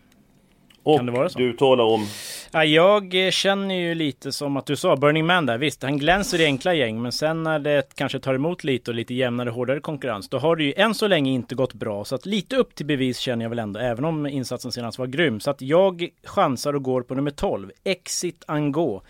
Och 0.83 1.01
du 1.35 1.53
talar 1.53 1.83
om? 1.83 2.05
Ja, 2.51 2.63
jag 2.65 3.33
känner 3.33 3.75
ju 3.75 3.95
lite 3.95 4.31
som 4.31 4.57
att 4.57 4.65
du 4.65 4.75
sa, 4.75 4.95
Burning 4.95 5.25
Man 5.25 5.45
där. 5.45 5.57
Visst, 5.57 5.83
han 5.83 5.97
glänser 5.97 6.41
i 6.41 6.45
enkla 6.45 6.73
gäng, 6.73 7.01
men 7.01 7.11
sen 7.11 7.43
när 7.43 7.59
det 7.59 7.95
kanske 7.95 8.19
tar 8.19 8.33
emot 8.33 8.63
lite 8.63 8.91
och 8.91 8.95
lite 8.95 9.13
jämnare, 9.13 9.49
hårdare 9.49 9.79
konkurrens, 9.79 10.29
då 10.29 10.37
har 10.37 10.55
det 10.55 10.63
ju 10.63 10.73
än 10.77 10.93
så 10.93 11.07
länge 11.07 11.31
inte 11.31 11.55
gått 11.55 11.73
bra. 11.73 12.05
Så 12.05 12.15
att 12.15 12.25
lite 12.25 12.55
upp 12.55 12.75
till 12.75 12.85
bevis 12.85 13.17
känner 13.17 13.45
jag 13.45 13.49
väl 13.49 13.59
ändå, 13.59 13.79
även 13.79 14.05
om 14.05 14.25
insatsen 14.25 14.71
senast 14.71 14.99
var 14.99 15.07
grym. 15.07 15.39
Så 15.39 15.51
att 15.51 15.61
jag 15.61 16.07
chansar 16.23 16.73
och 16.73 16.83
går 16.83 17.01
på 17.01 17.15
nummer 17.15 17.31
12, 17.31 17.71
Exit 17.83 18.43
Ango. 18.47 19.01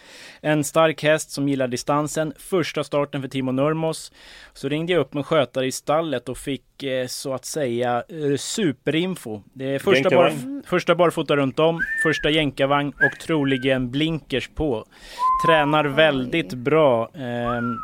En 0.41 0.63
stark 0.63 1.03
häst 1.03 1.31
som 1.31 1.49
gillar 1.49 1.67
distansen. 1.67 2.33
Första 2.37 2.83
starten 2.83 3.21
för 3.21 3.29
Timo 3.29 3.51
Nurmos. 3.51 4.11
Så 4.53 4.69
ringde 4.69 4.93
jag 4.93 4.99
upp 4.99 5.13
med 5.13 5.25
skötare 5.25 5.67
i 5.67 5.71
stallet 5.71 6.29
och 6.29 6.37
fick 6.37 6.83
eh, 6.83 7.07
så 7.07 7.33
att 7.33 7.45
säga 7.45 8.03
eh, 8.09 8.37
superinfo. 8.37 9.41
Det 9.53 9.65
är 9.65 9.79
första, 9.79 10.09
bar, 10.09 10.33
första 10.65 10.95
barfota 10.95 11.35
runt 11.35 11.59
om, 11.59 11.81
första 12.03 12.29
jänkarvagn 12.29 12.87
och 12.89 13.19
troligen 13.29 13.91
blinkers 13.91 14.49
på. 14.55 14.85
Tränar 15.45 15.85
väldigt 15.85 16.53
bra. 16.53 17.09
Ehm, 17.13 17.77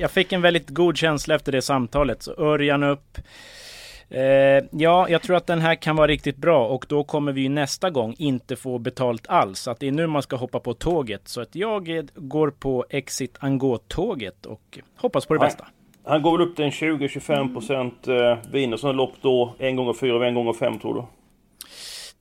jag 0.00 0.10
fick 0.10 0.32
en 0.32 0.42
väldigt 0.42 0.68
god 0.68 0.96
känsla 0.96 1.34
efter 1.34 1.52
det 1.52 1.62
samtalet. 1.62 2.22
Så 2.22 2.32
Örjan 2.32 2.82
upp. 2.82 3.18
Eh, 4.08 4.64
ja, 4.70 5.08
jag 5.08 5.22
tror 5.22 5.36
att 5.36 5.46
den 5.46 5.60
här 5.60 5.74
kan 5.74 5.96
vara 5.96 6.06
riktigt 6.06 6.36
bra 6.36 6.66
och 6.66 6.86
då 6.88 7.04
kommer 7.04 7.32
vi 7.32 7.48
nästa 7.48 7.90
gång 7.90 8.14
inte 8.18 8.56
få 8.56 8.78
betalt 8.78 9.26
alls. 9.26 9.58
Så 9.58 9.70
att 9.70 9.80
det 9.80 9.86
är 9.88 9.92
nu 9.92 10.06
man 10.06 10.22
ska 10.22 10.36
hoppa 10.36 10.60
på 10.60 10.74
tåget. 10.74 11.28
Så 11.28 11.40
att 11.40 11.54
jag 11.54 12.08
går 12.14 12.50
på 12.50 12.86
Exit 12.90 13.36
Angå-tåget 13.40 14.46
och 14.46 14.78
hoppas 14.96 15.26
på 15.26 15.34
det 15.34 15.40
bästa. 15.40 15.66
Han 16.04 16.22
går 16.22 16.38
väl 16.38 16.48
upp 16.48 16.56
till 16.56 16.64
en 16.64 16.70
20-25% 16.70 18.30
eh, 18.30 18.38
vinner 18.52 18.76
sådana 18.76 18.96
lopp 18.96 19.14
då. 19.20 19.54
En 19.58 19.76
gånger 19.76 19.92
fyra 19.92 20.16
och 20.16 20.26
en 20.26 20.34
gånger 20.34 20.52
fem 20.52 20.78
tror 20.78 20.94
du? 20.94 21.02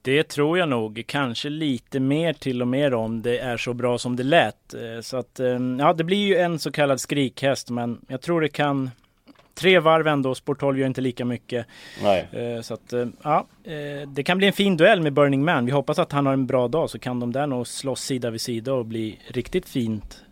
Det 0.05 0.23
tror 0.23 0.57
jag 0.57 0.69
nog. 0.69 1.03
Kanske 1.07 1.49
lite 1.49 1.99
mer 1.99 2.33
till 2.33 2.61
och 2.61 2.67
med 2.67 2.93
om 2.93 3.21
det 3.21 3.39
är 3.39 3.57
så 3.57 3.73
bra 3.73 3.97
som 3.97 4.15
det 4.15 4.23
lät. 4.23 4.73
Eh, 4.73 5.01
så 5.01 5.17
att, 5.17 5.39
eh, 5.39 5.59
ja, 5.79 5.93
det 5.93 6.03
blir 6.03 6.27
ju 6.27 6.37
en 6.37 6.59
så 6.59 6.71
kallad 6.71 7.01
skrikhäst, 7.01 7.69
men 7.69 8.01
jag 8.07 8.21
tror 8.21 8.41
det 8.41 8.49
kan 8.49 8.91
tre 9.53 9.79
varv 9.79 10.07
ändå. 10.07 10.35
Sport 10.35 10.59
12 10.59 10.79
gör 10.79 10.87
inte 10.87 11.01
lika 11.01 11.25
mycket. 11.25 11.65
Nej. 12.03 12.27
Eh, 12.31 12.61
så 12.61 12.73
att, 12.73 12.93
ja, 13.23 13.45
det 14.07 14.23
kan 14.23 14.37
bli 14.37 14.47
en 14.47 14.53
fin 14.53 14.77
duell 14.77 15.01
med 15.01 15.13
Burning 15.13 15.45
Man. 15.45 15.65
Vi 15.65 15.71
hoppas 15.71 15.99
att 15.99 16.11
han 16.11 16.25
har 16.25 16.33
en 16.33 16.47
bra 16.47 16.67
dag 16.67 16.89
så 16.89 16.99
kan 16.99 17.19
de 17.19 17.31
där 17.31 17.47
nog 17.47 17.67
slåss 17.67 18.01
sida 18.01 18.29
vid 18.29 18.41
sida 18.41 18.73
och 18.73 18.85
bli 18.85 19.19
riktigt 19.27 19.69
fint 19.69 20.24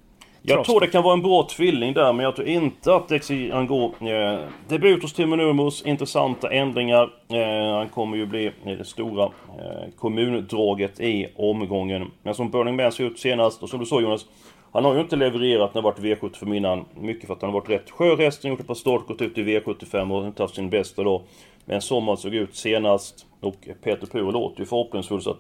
jag 0.46 0.66
tror 0.66 0.80
det 0.80 0.88
kan 0.88 1.04
vara 1.04 1.14
en 1.14 1.22
bra 1.22 1.48
tvilling 1.50 1.94
där, 1.94 2.14
men 2.14 2.24
jag 2.24 2.36
tror 2.36 2.48
inte 2.48 2.96
att 2.96 3.08
Dexi 3.08 3.52
Angor... 3.52 3.94
Eh, 4.00 4.40
debut 4.68 5.02
hos 5.02 5.14
Timo 5.14 5.36
Nurmos, 5.36 5.86
intressanta 5.86 6.52
ändringar. 6.52 7.10
Eh, 7.30 7.76
han 7.78 7.90
kommer 7.90 8.18
ju 8.18 8.26
bli 8.26 8.52
det 8.64 8.86
stora 8.86 9.24
eh, 9.24 9.90
kommundraget 9.98 11.00
i 11.00 11.28
omgången. 11.36 12.12
Men 12.24 12.36
som 12.36 12.50
Burning 12.50 12.76
Man 12.76 12.92
ser 12.92 13.04
ut 13.04 13.20
senast, 13.20 13.64
och 13.64 13.70
som 13.70 13.80
du 13.80 13.86
sa 13.86 14.02
Jonas, 14.02 14.26
han 14.72 14.86
har 14.86 14.94
ju 14.96 15.02
inte 15.02 15.16
levererat 15.16 15.74
när 15.74 15.82
det 15.82 15.86
varit 15.86 16.00
V75 16.00 16.56
innan. 16.56 16.86
Mycket 17.00 17.28
för 17.28 17.34
att 17.34 17.42
han 17.42 17.52
har 17.54 17.60
varit 17.60 17.70
rätt 17.70 17.92
skör 17.92 18.18
hästen, 18.18 18.50
gjort 18.52 18.60
ett 18.60 18.68
par 18.68 18.74
start, 18.74 19.08
gått 19.08 19.22
ut 19.22 19.38
i 19.38 19.44
V75 19.44 20.12
och 20.18 20.28
inte 20.28 20.44
haft 20.44 20.56
sin 20.56 20.70
bästa 20.70 21.04
dag. 21.04 21.22
Men 21.66 21.82
som 21.82 22.08
han 22.08 22.18
såg 22.18 22.36
ut 22.36 22.56
senast, 22.56 23.26
och 23.42 23.68
Peter 23.84 24.08
Pur 24.08 24.32
låter 24.32 24.60
ju 24.60 24.66
förhoppningsfull 24.66 25.22
så 25.22 25.32
att... 25.32 25.40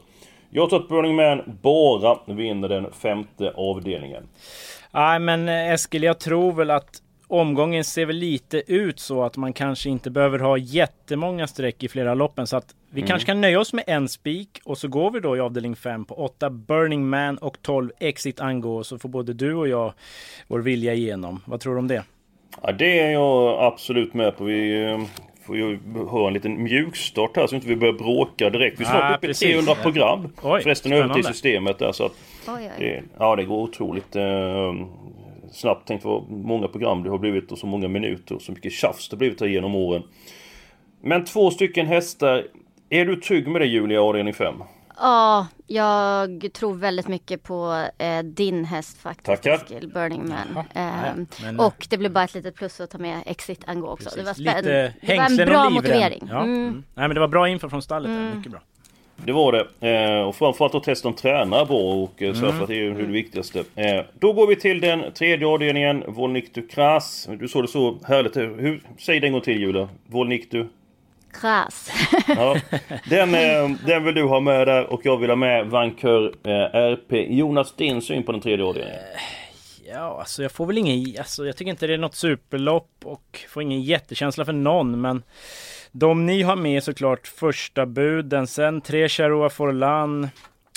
Jag 0.56 0.70
tror 0.70 0.80
att 0.80 0.90
Burning 0.90 1.16
Man 1.16 1.58
bara 1.62 2.20
vinner 2.26 2.70
den 2.70 2.92
femte 2.92 3.54
avdelningen. 3.56 4.24
Nej 4.94 5.20
men 5.20 5.50
eh, 5.50 5.72
Eskil, 5.72 6.04
jag 6.04 6.20
tror 6.20 6.54
väl 6.54 6.72
att 6.72 7.02
omgången 7.28 7.84
ser 7.84 8.06
väl 8.06 8.16
lite 8.16 8.64
ut 8.68 9.00
så 9.00 9.24
att 9.24 9.38
man 9.38 9.54
kanske 9.54 9.90
inte 9.90 10.12
behöver 10.12 10.40
ha 10.40 10.58
jättemånga 10.58 11.48
streck 11.48 11.84
i 11.84 11.88
flera 11.88 12.14
loppen. 12.14 12.48
Så 12.48 12.58
att 12.58 12.76
vi 12.90 13.02
mm. 13.02 13.08
kanske 13.08 13.26
kan 13.26 13.42
nöja 13.42 13.60
oss 13.60 13.74
med 13.74 13.84
en 13.88 14.10
spik 14.10 14.60
och 14.66 14.78
så 14.78 14.88
går 14.88 15.12
vi 15.12 15.20
då 15.20 15.38
i 15.38 15.40
avdelning 15.40 15.76
5 15.76 16.06
på 16.06 16.16
8 16.16 16.50
Burning 16.50 17.10
Man 17.10 17.38
och 17.38 17.62
12 17.62 17.92
Exit 18.00 18.40
Ango. 18.40 18.84
Så 18.84 19.00
får 19.00 19.10
både 19.10 19.34
du 19.34 19.54
och 19.54 19.68
jag 19.68 19.94
vår 20.48 20.60
vilja 20.60 20.94
igenom. 20.94 21.42
Vad 21.46 21.60
tror 21.60 21.74
du 21.74 21.80
om 21.80 21.88
det? 21.88 22.04
Ja, 22.62 22.72
det 22.72 23.00
är 23.00 23.12
jag 23.12 23.64
absolut 23.64 24.14
med 24.14 24.38
på. 24.38 24.44
Vi 24.44 24.84
eh, 24.84 25.00
får 25.46 25.58
ju 25.58 25.80
ha 26.10 26.28
en 26.28 26.34
liten 26.34 26.64
mjukstart 26.64 27.38
här 27.38 27.48
så 27.48 27.56
inte 27.56 27.68
vi 27.68 27.76
börjar 27.76 27.94
bråka 27.94 28.50
direkt. 28.50 28.80
Vi 28.80 28.84
är 28.84 28.90
snart 28.90 29.04
ah, 29.04 29.16
uppe 29.16 29.28
i 29.28 29.34
300 29.34 29.76
program. 29.76 30.30
Oj, 30.42 30.64
Förresten 30.64 30.94
över 30.94 31.14
till 31.14 31.24
systemet 31.24 31.80
där 31.80 31.92
så 31.92 32.06
att... 32.06 32.14
Oj, 32.48 32.72
oj. 32.78 32.80
Det, 32.80 33.04
ja 33.20 33.36
det 33.36 33.44
går 33.46 33.58
otroligt 33.58 34.16
eh, 34.16 34.74
snabbt. 35.52 35.88
Tänk 35.88 36.04
vad 36.04 36.30
många 36.32 36.68
program 36.68 37.04
det 37.04 37.10
har 37.10 37.18
blivit 37.18 37.52
och 37.52 37.58
så 37.58 37.68
många 37.68 37.88
minuter 37.88 38.36
och 38.36 38.42
så 38.42 38.52
mycket 38.52 38.72
tjafs 38.72 39.10
det 39.10 39.16
har 39.16 39.20
blivit 39.20 39.42
här 39.42 39.48
genom 39.48 39.76
åren. 39.76 40.04
Men 41.02 41.26
två 41.26 41.52
stycken 41.52 41.88
hästar. 41.88 42.48
Är 42.90 43.06
du 43.06 43.16
trygg 43.16 43.48
med 43.48 43.62
det 43.62 43.66
Julia, 43.66 44.02
avdelning 44.02 44.34
5? 44.34 44.56
Ja, 44.98 45.48
jag 45.68 46.50
tror 46.54 46.76
väldigt 46.76 47.08
mycket 47.08 47.44
på 47.44 47.88
eh, 47.98 48.24
din 48.24 48.66
häst 48.66 48.98
faktiskt. 48.98 49.26
Tackar. 49.26 49.58
Skill, 49.58 49.92
Burning 49.94 50.30
Man. 50.30 50.66
Eh, 50.76 51.26
men... 51.44 51.60
Och 51.60 51.88
det 51.90 51.98
blir 51.98 52.10
bara 52.10 52.24
ett 52.24 52.34
litet 52.34 52.56
plus 52.56 52.82
att 52.82 52.90
ta 52.90 52.98
med 52.98 53.24
Exit 53.26 53.64
Ango 53.68 53.88
också. 53.88 54.04
Precis. 54.04 54.20
Det 54.20 54.26
var, 54.26 54.34
spännande. 54.34 54.94
det 55.02 55.18
var 55.18 55.42
en 55.42 55.50
bra 55.50 55.70
motivering. 55.70 56.28
Ja. 56.30 56.44
Mm. 56.44 56.56
Mm. 56.56 56.84
Nej 56.94 57.08
men 57.08 57.16
det 57.16 57.20
var 57.20 57.28
bra 57.28 57.50
info 57.50 57.70
från 57.70 57.82
stallet. 57.82 58.10
Mm. 58.10 58.38
Mycket 58.38 58.52
bra. 58.52 58.62
Det 59.16 59.32
var 59.32 59.52
det. 59.52 59.90
Eh, 59.90 60.22
och 60.22 60.36
framförallt 60.36 60.76
att 60.76 60.84
testet 60.84 61.18
tränar 61.18 61.66
bra 61.66 61.94
och 61.94 62.22
eh, 62.22 62.34
så 62.34 62.40
mm. 62.40 62.56
för 62.56 62.64
att 62.64 62.68
det 62.68 62.76
är 62.76 62.84
ju 62.84 62.94
det 62.94 63.04
viktigaste. 63.04 63.64
Eh, 63.76 64.02
då 64.20 64.34
går 64.34 64.48
vi 64.48 64.56
till 64.56 64.82
den 64.82 65.14
tredje 65.14 65.48
avdelningen. 65.48 66.04
Volnik 66.08 66.54
du 66.54 66.68
Kras. 66.68 67.30
Du 67.40 67.48
såg 67.48 67.64
det 67.64 67.68
så 67.68 67.98
härligt. 68.08 68.38
Hur, 68.38 68.82
säg 69.00 69.20
det 69.20 69.28
en 69.28 69.34
gång 69.34 69.42
till 69.42 69.60
Julia. 69.60 69.90
Volnik 70.08 70.52
du 70.52 70.70
Kras. 71.34 71.92
ja, 72.28 72.58
den, 73.10 73.36
eh, 73.36 73.78
den 73.88 74.04
vill 74.04 74.16
du 74.16 74.24
ha 74.24 74.40
med 74.40 74.68
där 74.68 74.94
och 74.94 75.02
jag 75.04 75.18
vill 75.18 75.30
ha 75.30 75.36
med 75.36 75.68
Vankör 75.68 76.34
eh, 76.44 76.76
RP. 76.76 77.12
Jonas, 77.30 77.76
din 77.76 78.02
syn 78.02 78.24
på 78.24 78.32
den 78.32 78.42
tredje 78.42 78.66
avdelningen? 78.66 79.00
Eh, 79.00 79.90
ja, 79.94 80.20
alltså 80.20 80.42
jag 80.42 80.52
får 80.52 80.66
väl 80.66 80.78
ingen... 80.78 81.16
Alltså 81.20 81.46
jag 81.46 81.58
tycker 81.58 81.72
inte 81.72 81.88
det 81.88 81.94
är 81.94 81.98
något 81.98 82.16
superlopp 82.16 82.92
och 83.04 83.40
får 83.50 83.64
ingen 83.64 83.82
jättekänsla 83.82 84.46
för 84.46 84.54
någon, 84.54 85.02
men... 85.02 85.24
De 85.96 86.26
ni 86.26 86.42
har 86.42 86.56
med 86.56 86.84
såklart 86.84 87.28
första 87.28 87.86
buden, 87.86 88.48
sen 88.48 88.82
tre 88.82 89.10
Charoa 89.10 89.50
Forlan 89.50 90.28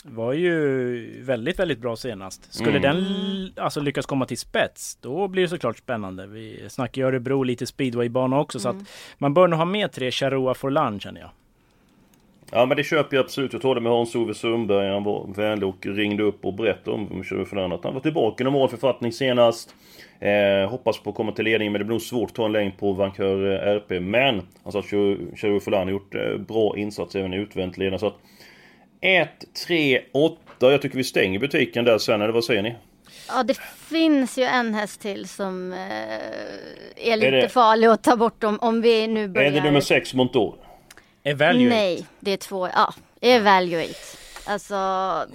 var 0.03 0.33
ju 0.33 1.23
väldigt, 1.23 1.59
väldigt 1.59 1.79
bra 1.79 1.97
senast. 1.97 2.55
Skulle 2.55 2.79
mm. 2.79 2.83
den 2.83 3.65
alltså 3.65 3.81
lyckas 3.81 4.07
komma 4.07 4.27
till 4.27 4.39
spets, 4.39 4.99
då 5.01 5.29
blir 5.29 5.43
det 5.43 5.49
såklart 5.49 5.79
spännande. 5.79 6.27
Vi 6.27 6.67
snackar 6.69 7.03
ju 7.03 7.09
Örebro, 7.09 7.43
lite 7.43 7.67
speedwaybana 7.67 8.41
också, 8.41 8.59
mm. 8.59 8.63
så 8.63 8.69
att 8.69 8.75
mm. 8.75 8.87
man 9.19 9.35
bör 9.35 9.49
nog 9.49 9.59
ha 9.59 9.65
med 9.65 9.93
tre 9.93 10.11
Charoa 10.11 10.55
Forlan 10.55 11.01
känner 11.01 11.21
jag. 11.21 11.31
Ja 12.51 12.67
men 12.67 12.77
det 12.77 12.85
köper 12.85 13.17
jag 13.17 13.25
absolut. 13.25 13.53
Jag 13.53 13.63
talade 13.63 13.81
med 13.81 13.93
Hans-Ove 13.93 14.35
Sundberg. 14.35 14.93
Han 14.93 15.05
var 15.05 15.27
vänlig 15.37 15.69
och 15.69 15.87
ringde 15.87 16.23
upp 16.23 16.45
och 16.45 16.55
berättade 16.55 16.97
om 16.97 17.25
Charoa 17.25 17.75
att 17.75 17.85
han 17.85 17.95
var 17.95 18.01
tillbaka 18.01 18.43
i 18.43 18.45
normal 18.45 18.69
författning 18.69 19.13
senast. 19.13 19.75
Eh, 20.21 20.71
hoppas 20.71 20.99
på 21.03 21.11
att 21.11 21.17
komma 21.17 21.33
till 21.33 21.45
ledning 21.45 21.73
men 21.73 21.79
det 21.79 21.85
blir 21.85 21.95
nog 21.95 22.03
svårt 22.03 22.31
att 22.31 22.37
ta 22.37 22.45
en 22.45 22.53
längd 22.53 22.79
på 22.79 22.93
Vankör 22.93 23.39
RP. 23.47 24.01
Men 24.01 24.43
han 24.63 24.73
sa 24.73 24.79
att 24.79 24.87
Charoa 25.39 25.61
Forlan 25.61 25.83
har 25.83 25.91
gjort 25.91 26.15
eh, 26.15 26.37
bra 26.39 26.75
insats 26.77 27.15
även 27.15 27.35
i 27.35 27.37
utvänt 27.37 27.79
ledning. 27.79 27.99
Så 27.99 28.07
att 28.07 28.17
1, 29.01 29.29
3, 29.67 30.01
8. 30.13 30.37
Jag 30.59 30.83
tycker 30.83 30.97
vi 30.97 31.05
stänger 31.05 31.39
butiken 31.39 31.85
där 31.85 31.99
sen, 31.99 32.23
eller 32.23 32.33
vad 32.33 32.45
säger 32.45 32.63
ni? 32.63 32.75
Ja, 33.29 33.43
det 33.43 33.57
finns 33.89 34.39
ju 34.39 34.45
en 34.45 34.75
häst 34.75 35.01
till 35.01 35.29
som 35.29 35.73
eh, 35.73 35.79
är 37.13 37.17
lite 37.17 37.29
är 37.29 37.33
det, 37.33 37.49
farlig 37.49 37.87
att 37.87 38.03
ta 38.03 38.17
bort 38.17 38.45
om, 38.45 38.59
om 38.61 38.81
vi 38.81 39.07
nu 39.07 39.29
börjar... 39.29 39.51
Är 39.51 39.55
det 39.55 39.63
nummer 39.63 39.81
6 39.81 40.15
Montour? 40.15 40.55
Evaluate? 41.23 41.77
Nej, 41.77 42.07
det 42.21 42.31
är 42.31 42.37
två, 42.37 42.69
ja, 42.69 42.95
Evaluate. 43.21 43.95
Alltså... 44.47 44.75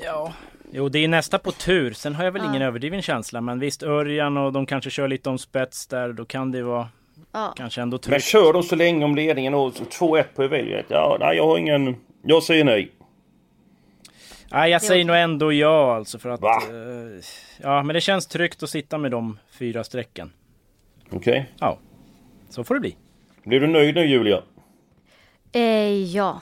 Ja. 0.03 0.33
Jo, 0.73 0.89
det 0.89 0.99
är 0.99 1.07
nästa 1.07 1.39
på 1.39 1.51
tur. 1.51 1.93
Sen 1.93 2.15
har 2.15 2.23
jag 2.23 2.31
väl 2.31 2.41
ja. 2.41 2.49
ingen 2.49 2.61
överdriven 2.61 3.01
känsla. 3.01 3.41
Men 3.41 3.59
visst, 3.59 3.83
Örjan 3.83 4.37
och 4.37 4.53
de 4.53 4.65
kanske 4.65 4.89
kör 4.89 5.07
lite 5.07 5.29
om 5.29 5.37
spets 5.37 5.87
där. 5.87 6.13
Då 6.13 6.25
kan 6.25 6.51
det 6.51 6.63
vara 6.63 6.87
ja. 7.31 7.53
kanske 7.57 7.81
ändå 7.81 7.97
tryggt. 7.97 8.11
Men 8.11 8.19
kör 8.19 8.53
de 8.53 8.63
så 8.63 8.75
länge 8.75 9.05
om 9.05 9.15
ledningen 9.15 9.53
och 9.53 9.73
2-1 9.73 10.23
på 10.35 10.43
Evaluate? 10.43 10.85
Ja, 10.87 11.17
nej, 11.19 11.37
jag 11.37 11.47
har 11.47 11.57
ingen... 11.57 11.95
Jag 12.23 12.43
säger 12.43 12.63
nej. 12.63 12.91
Nej, 14.51 14.71
jag 14.71 14.81
säger 14.81 15.05
nog 15.05 15.15
ändå 15.15 15.53
ja 15.53 15.95
alltså 15.95 16.19
för 16.19 16.29
att... 16.29 16.41
Uh, 16.43 17.21
ja, 17.61 17.83
men 17.83 17.93
det 17.93 18.01
känns 18.01 18.27
tryggt 18.27 18.63
att 18.63 18.69
sitta 18.69 18.97
med 18.97 19.11
de 19.11 19.37
fyra 19.51 19.83
strecken. 19.83 20.31
Okej. 21.07 21.17
Okay. 21.17 21.43
Ja. 21.59 21.77
Så 22.49 22.63
får 22.63 22.73
det 22.73 22.81
bli. 22.81 22.95
Blir 23.43 23.59
du 23.59 23.67
nöjd 23.67 23.95
nu 23.95 24.05
Julia? 24.05 24.41
Eh, 25.51 26.03
ja. 26.15 26.41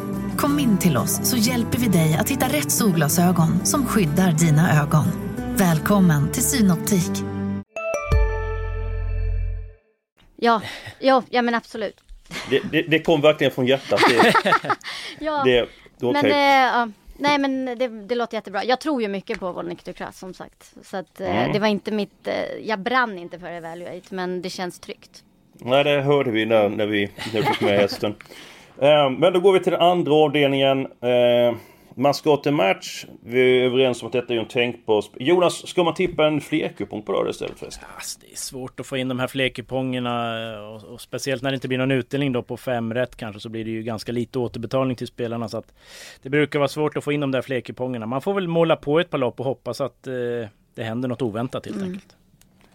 Kom 0.41 0.59
in 0.59 0.77
till 0.77 0.97
oss 0.97 1.29
så 1.29 1.37
hjälper 1.37 1.77
vi 1.77 1.87
dig 1.87 2.17
att 2.19 2.29
hitta 2.29 2.45
rätt 2.45 2.71
solglasögon 2.71 3.65
som 3.65 3.85
skyddar 3.85 4.31
dina 4.31 4.81
ögon. 4.81 5.05
Välkommen 5.57 6.31
till 6.31 6.43
Synoptik. 6.43 7.11
Ja, 10.35 10.61
ja, 10.99 11.23
ja 11.29 11.41
men 11.41 11.55
absolut. 11.55 11.95
Det, 12.49 12.61
det, 12.71 12.81
det 12.81 12.99
kom 12.99 13.21
verkligen 13.21 13.51
från 13.51 13.65
hjärtat. 13.65 13.99
Det, 14.09 14.33
ja, 15.19 15.41
det, 15.45 15.67
det 15.97 16.05
okay. 16.05 16.21
men 16.23 16.31
äh, 16.31 16.37
ja. 16.37 16.89
Nej 17.17 17.37
men 17.37 17.65
det, 17.65 17.87
det, 17.87 18.15
låter 18.15 18.37
jättebra. 18.37 18.63
Jag 18.63 18.79
tror 18.79 19.01
ju 19.01 19.07
mycket 19.07 19.39
på 19.39 19.51
Volnik 19.51 19.85
Ducras 19.85 20.19
som 20.19 20.33
sagt. 20.33 20.73
Så 20.83 20.97
att 20.97 21.21
eh, 21.21 21.41
mm. 21.41 21.53
det 21.53 21.59
var 21.59 21.67
inte 21.67 21.91
mitt, 21.91 22.27
eh, 22.27 22.33
jag 22.63 22.79
brann 22.79 23.17
inte 23.17 23.39
för 23.39 23.47
Evaluate 23.47 24.15
men 24.15 24.41
det 24.41 24.49
känns 24.49 24.79
tryggt. 24.79 25.23
Nej 25.53 25.83
det 25.83 26.01
hörde 26.01 26.31
vi 26.31 26.45
när, 26.45 26.69
när 26.69 26.85
vi, 26.85 27.11
när 27.33 27.41
vi 27.41 27.47
fick 27.47 27.61
med 27.61 27.79
hästen. 27.79 28.15
Eh, 28.79 29.09
men 29.09 29.33
då 29.33 29.39
går 29.39 29.53
vi 29.53 29.59
till 29.59 29.71
den 29.71 29.81
andra 29.81 30.13
avdelningen. 30.13 30.87
Man 31.95 32.13
ska 32.13 32.37
till 32.37 32.51
match. 32.51 33.05
Vi 33.23 33.59
är 33.59 33.65
överens 33.65 34.01
om 34.01 34.07
att 34.07 34.13
detta 34.13 34.33
är 34.33 34.37
en 34.37 34.47
tänkbar... 34.47 35.05
Jonas, 35.19 35.67
ska 35.67 35.83
man 35.83 35.93
tippa 35.93 36.27
en 36.27 36.41
flerkupong 36.41 37.01
på 37.01 37.11
lördag 37.11 37.29
istället 37.29 37.59
förresten? 37.59 37.87
Alltså, 37.95 38.19
det 38.19 38.31
är 38.31 38.35
svårt 38.35 38.79
att 38.79 38.85
få 38.85 38.97
in 38.97 39.07
de 39.07 39.19
här 39.19 39.27
flerkupongerna 39.27 40.35
och, 40.61 40.83
och, 40.83 41.01
speciellt 41.01 41.41
när 41.41 41.51
det 41.51 41.55
inte 41.55 41.67
blir 41.67 41.77
någon 41.77 41.91
utdelning 41.91 42.31
då 42.31 42.43
på 42.43 42.57
fem 42.57 42.93
rätt 42.93 43.15
kanske 43.15 43.39
så 43.39 43.49
blir 43.49 43.65
det 43.65 43.71
ju 43.71 43.83
ganska 43.83 44.11
lite 44.11 44.39
återbetalning 44.39 44.95
till 44.95 45.07
spelarna 45.07 45.49
så 45.49 45.57
att 45.57 45.73
det 46.21 46.29
brukar 46.29 46.59
vara 46.59 46.69
svårt 46.69 46.97
att 46.97 47.03
få 47.03 47.11
in 47.11 47.19
de 47.19 47.31
där 47.31 47.41
flerkupongerna. 47.41 48.05
Man 48.05 48.21
får 48.21 48.33
väl 48.33 48.47
måla 48.47 48.75
på 48.75 48.99
ett 48.99 49.09
par 49.09 49.17
lopp 49.17 49.39
och 49.39 49.45
hoppas 49.45 49.81
att 49.81 50.07
eh, 50.07 50.13
det 50.75 50.83
händer 50.83 51.09
något 51.09 51.21
oväntat 51.21 51.65
helt 51.65 51.77
mm. 51.77 51.89
enkelt. 51.89 52.15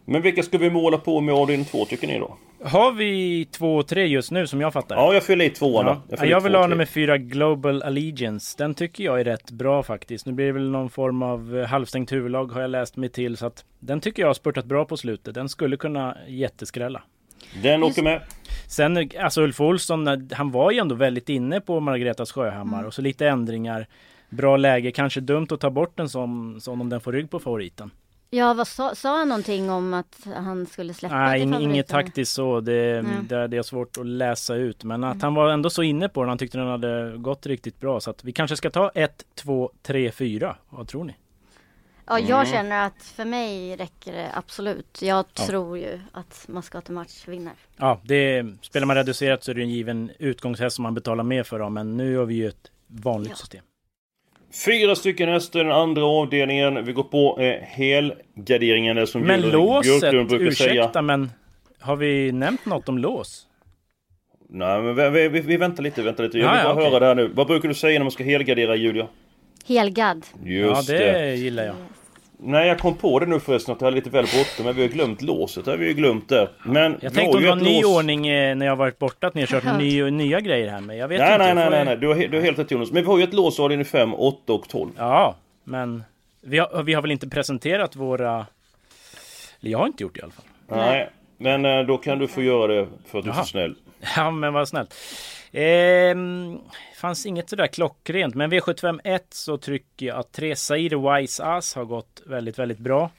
Men 0.09 0.23
vilka 0.23 0.43
ska 0.43 0.59
vi 0.59 0.71
måla 0.71 0.99
på 0.99 1.21
med 1.21 1.35
avdelning 1.35 1.67
2 1.67 1.85
tycker 1.85 2.07
ni 2.07 2.19
då? 2.19 2.37
Har 2.65 2.93
vi 2.93 3.45
två 3.45 3.77
och 3.77 3.87
tre 3.87 4.07
just 4.07 4.31
nu 4.31 4.47
som 4.47 4.61
jag 4.61 4.73
fattar? 4.73 4.97
Ja, 4.97 5.15
jag 5.15 5.23
fyller 5.23 5.45
i 5.45 5.51
tvåan. 5.51 5.87
Ja. 5.87 6.03
Jag, 6.09 6.29
Jag, 6.29 6.41
vill 6.41 6.53
två, 6.53 6.59
ha 6.59 6.67
nummer 6.67 6.85
fyra 6.85 7.19
Global 7.19 7.83
Allegiance. 7.83 8.55
Den 8.59 8.75
tycker 8.75 9.05
jag 9.05 9.21
är 9.21 9.25
rätt 9.25 9.51
bra 9.51 9.83
faktiskt. 9.83 10.27
Nu 10.27 10.33
blir 10.33 10.47
det 10.47 10.53
väl 10.53 10.71
någon 10.71 10.91
form 10.91 11.23
av 11.23 11.59
eh, 11.59 11.67
halvstängt 11.67 12.13
huvudlag 12.13 12.53
har 12.53 12.61
jag 12.61 12.71
läst 12.71 12.97
mig 12.97 13.09
till. 13.09 13.37
Så 13.37 13.47
att 13.47 13.65
den 13.79 14.01
tycker 14.01 14.23
jag 14.23 14.29
har 14.29 14.35
spurtat 14.35 14.65
bra 14.65 14.85
på 14.85 14.97
slutet. 14.97 15.35
Den 15.35 15.49
skulle 15.49 15.77
kunna 15.77 16.17
jätteskrälla. 16.29 17.03
Den 17.63 17.83
åker 17.83 18.03
med. 18.03 18.21
Sen 18.69 19.11
alltså 19.21 19.43
Ulf 19.43 19.61
Olsson, 19.61 20.09
eh, 20.09 20.19
han 20.33 20.51
var 20.51 20.71
ju 20.71 20.79
ändå 20.79 20.95
väldigt 20.95 21.29
inne 21.29 21.61
på 21.61 21.81
Margaretas 21.81 22.33
Sjöhammar 22.33 22.85
och 22.85 22.95
så 22.95 23.03
lite 23.03 23.29
ändringar. 23.29 23.87
Bra 24.31 24.57
läge, 24.57 24.91
kanske 24.91 25.21
dumt 25.21 25.47
att 25.51 25.61
ta 25.61 25.71
bort 25.71 26.01
en 26.01 26.09
sån, 26.09 26.61
sån 26.61 26.81
om 26.81 26.89
den 26.89 27.01
får 27.01 27.13
rygg 27.13 27.31
på 27.31 27.39
favoriten. 27.39 27.91
Ja, 28.31 28.55
vad 28.55 28.69
sa, 28.69 28.95
sa 28.95 29.19
han 29.19 29.29
någonting 29.29 29.71
om 29.71 29.95
att 29.95 30.27
han 30.37 30.67
skulle 30.67 30.95
släppa 30.95 31.15
Nej, 31.19 31.41
favoriten? 31.43 31.63
inget 31.71 31.89
taktiskt 31.89 32.33
så. 32.33 32.61
Det, 32.61 33.03
Nej. 33.03 33.13
det, 33.29 33.47
det 33.49 33.57
är 33.57 33.63
svårt 33.63 33.97
att 33.99 34.07
läsa 34.07 34.55
ut. 34.55 34.85
Men 34.85 35.05
att 35.05 35.23
han 35.23 35.35
var 35.35 35.49
ändå 35.51 35.71
så 35.71 35.83
inne 35.83 36.09
på 36.09 36.21
den. 36.23 36.29
Han 36.29 36.39
tyckte 36.39 36.59
den 36.59 36.67
hade 36.69 37.15
gått 37.19 37.47
riktigt 37.47 37.81
bra. 37.81 38.01
Så 38.01 38.11
att 38.11 38.25
vi 38.25 38.33
kanske 38.33 38.57
ska 38.57 38.71
ta 38.71 38.91
1, 38.95 39.25
2, 39.35 39.71
3, 39.83 40.11
4. 40.13 40.57
Vad 40.69 40.89
tror 40.89 41.05
ni? 41.05 41.17
Ja, 42.07 42.19
Mm. 42.19 42.31
jag 42.31 42.49
känner 42.49 42.87
att 42.87 43.03
för 43.03 43.25
mig 43.25 43.77
räcker 43.77 44.13
det 44.13 44.31
absolut. 44.35 44.99
Jag 45.03 45.35
tror 45.35 45.79
ju 45.79 46.01
att 46.13 46.45
Mascate-match 46.49 47.29
vinner. 47.29 47.53
Ja, 47.77 48.01
det, 48.05 48.47
spelar 48.63 48.87
man 48.87 48.97
reducerat 48.97 49.45
så 49.45 49.51
är 49.51 49.55
det 49.55 49.63
en 49.63 49.71
given 49.71 50.11
utgångshäst 50.19 50.77
som 50.77 50.83
man 50.83 50.95
betalar 50.95 51.25
mer 51.25 51.43
för. 51.43 51.59
Då, 51.59 51.69
men 51.69 51.97
nu 51.97 52.17
har 52.17 52.25
vi 52.25 52.35
ju 52.35 52.49
ett 52.49 52.71
vanligt 52.87 53.31
Ja. 53.31 53.37
system. 53.37 53.65
Fyra 54.53 54.95
stycken 54.95 55.29
hästar 55.29 55.61
i 55.61 55.63
den 55.63 55.73
andra 55.73 56.05
avdelningen. 56.05 56.85
Vi 56.85 56.93
går 56.93 57.03
på 57.03 57.41
eh, 57.41 57.63
helgarderingen 57.63 58.97
där 58.97 59.07
som 59.07 59.23
Men 59.23 59.41
Gudrun 59.43 59.61
låset, 59.67 60.01
Björklund 60.01 60.29
brukar 60.29 60.47
ursäkta 60.47 60.93
säga. 60.93 61.03
men 61.03 61.31
har 61.81 61.97
vi 61.97 62.33
nämnt 62.33 62.67
något 62.67 62.89
om 62.89 62.99
lås? 62.99 63.47
Nej, 64.49 64.83
men 64.83 65.13
vi, 65.13 65.29
vi, 65.29 65.41
vi, 65.41 65.57
väntar 65.57 65.83
lite, 65.83 66.03
väntar 66.03 66.25
lite. 66.25 66.39
Jag 66.39 66.47
Ja, 66.47 66.51
vill 66.53 66.59
ja, 66.59 66.65
bara 66.65 66.75
okej. 66.75 66.91
höra 66.91 67.01
det 67.01 67.07
här 67.07 67.15
nu. 67.15 67.31
Vad 67.35 67.47
brukar 67.47 67.69
du 67.69 67.75
säga 67.75 67.99
när 67.99 68.05
man 68.05 68.11
ska 68.11 68.25
helgardera 68.25 68.77
Julia? 68.77 69.07
Helgad. 69.67 70.27
Just 70.45 70.89
ja, 70.89 70.99
det. 70.99 71.13
det 71.13 71.35
gillar 71.35 71.65
jag. 71.65 71.75
Nej, 72.39 72.69
jag 72.69 72.79
kom 72.79 72.95
på 72.97 73.19
det 73.19 73.27
nu 73.27 73.41
förresten 73.41 73.75
att 73.75 73.81
jag 73.81 73.87
hade 73.87 73.95
lite 73.97 74.11
väl 74.11 74.25
bråttom. 74.35 74.65
Men 74.67 74.75
vi 74.75 74.83
har 74.83 74.89
glömt 74.89 75.23
låset. 75.23 75.65
Det 75.65 75.71
har 75.71 75.79
vi 75.79 75.87
ju 75.87 75.95
glömt 75.95 76.29
där. 76.29 76.49
Men 76.65 76.97
Jag 77.01 77.15
tänkte 77.15 77.37
om 77.37 77.43
det 77.43 77.49
var 77.51 77.57
ett 77.57 77.63
ny 77.63 77.83
lås- 77.83 77.97
ordning 77.97 78.29
eh, 78.29 78.57
när 78.57 78.67
jag 78.67 78.77
varit 78.77 78.99
borta, 78.99 79.27
att 79.27 79.35
ni 79.35 79.41
har 79.43 79.47
kört 79.47 79.79
ny, 79.79 80.11
nya 80.11 80.41
grejer 80.41 80.69
här. 80.71 80.81
Men 80.81 80.97
jag 80.97 81.09
vet 81.09 81.19
Nej, 81.21 81.33
inte. 81.33 81.45
nej, 81.45 81.55
nej, 81.55 81.71
nej, 81.71 81.85
nej. 81.85 81.97
Du 81.97 82.09
har, 82.09 82.15
du 82.15 82.37
har 82.37 82.45
helt 82.45 82.59
rätt 82.59 82.71
Jonas. 82.71 82.91
Men 82.93 83.03
vi 83.03 83.09
har 83.09 83.19
ju 83.19 83.25
ett 83.25 83.35
lås 83.35 83.61
avdelning 83.61 83.85
5, 83.85 84.15
8 84.15 84.53
och 84.53 84.69
12. 84.69 84.91
Ja, 84.97 85.37
men 85.65 86.05
vi 86.43 86.59
har, 86.59 86.83
vi 86.83 86.95
har 86.95 87.03
väl 87.03 87.11
inte 87.13 87.29
presenterat 87.29 87.97
våra... 87.97 88.47
Eller 89.61 89.71
jag 89.73 89.79
har 89.79 89.87
inte 89.87 90.03
gjort 90.03 90.15
det 90.15 90.21
i 90.21 90.23
alla 90.23 90.33
fall. 90.33 90.45
Nej. 90.69 91.11
Men 91.39 91.65
eh, 91.65 91.81
då 91.81 91.99
kan 91.99 92.19
du 92.19 92.29
få 92.29 92.43
göra 92.43 92.67
det 92.75 92.89
för 93.07 93.19
att 93.19 93.25
du 93.25 93.31
är 93.31 93.35
så 93.35 93.45
snäll. 93.45 93.75
Ja, 94.17 94.31
men 94.31 94.53
vad 94.53 94.69
snällt. 94.69 94.95
Ehm, 95.53 96.59
fanns 96.97 97.27
inget 97.27 97.51
sådär 97.51 97.67
klockrent, 97.67 98.35
men 98.35 98.53
V751 98.53 99.21
så 99.31 99.59
tycker 99.59 100.07
jag 100.07 100.19
att 100.19 100.33
tre 100.33 100.57
Sair 100.57 101.19
Wise 101.21 101.45
Ass 101.45 101.75
har 101.75 101.85
gått 101.85 102.23
väldigt, 102.27 102.59
väldigt 102.59 102.79
bra. 102.79 103.11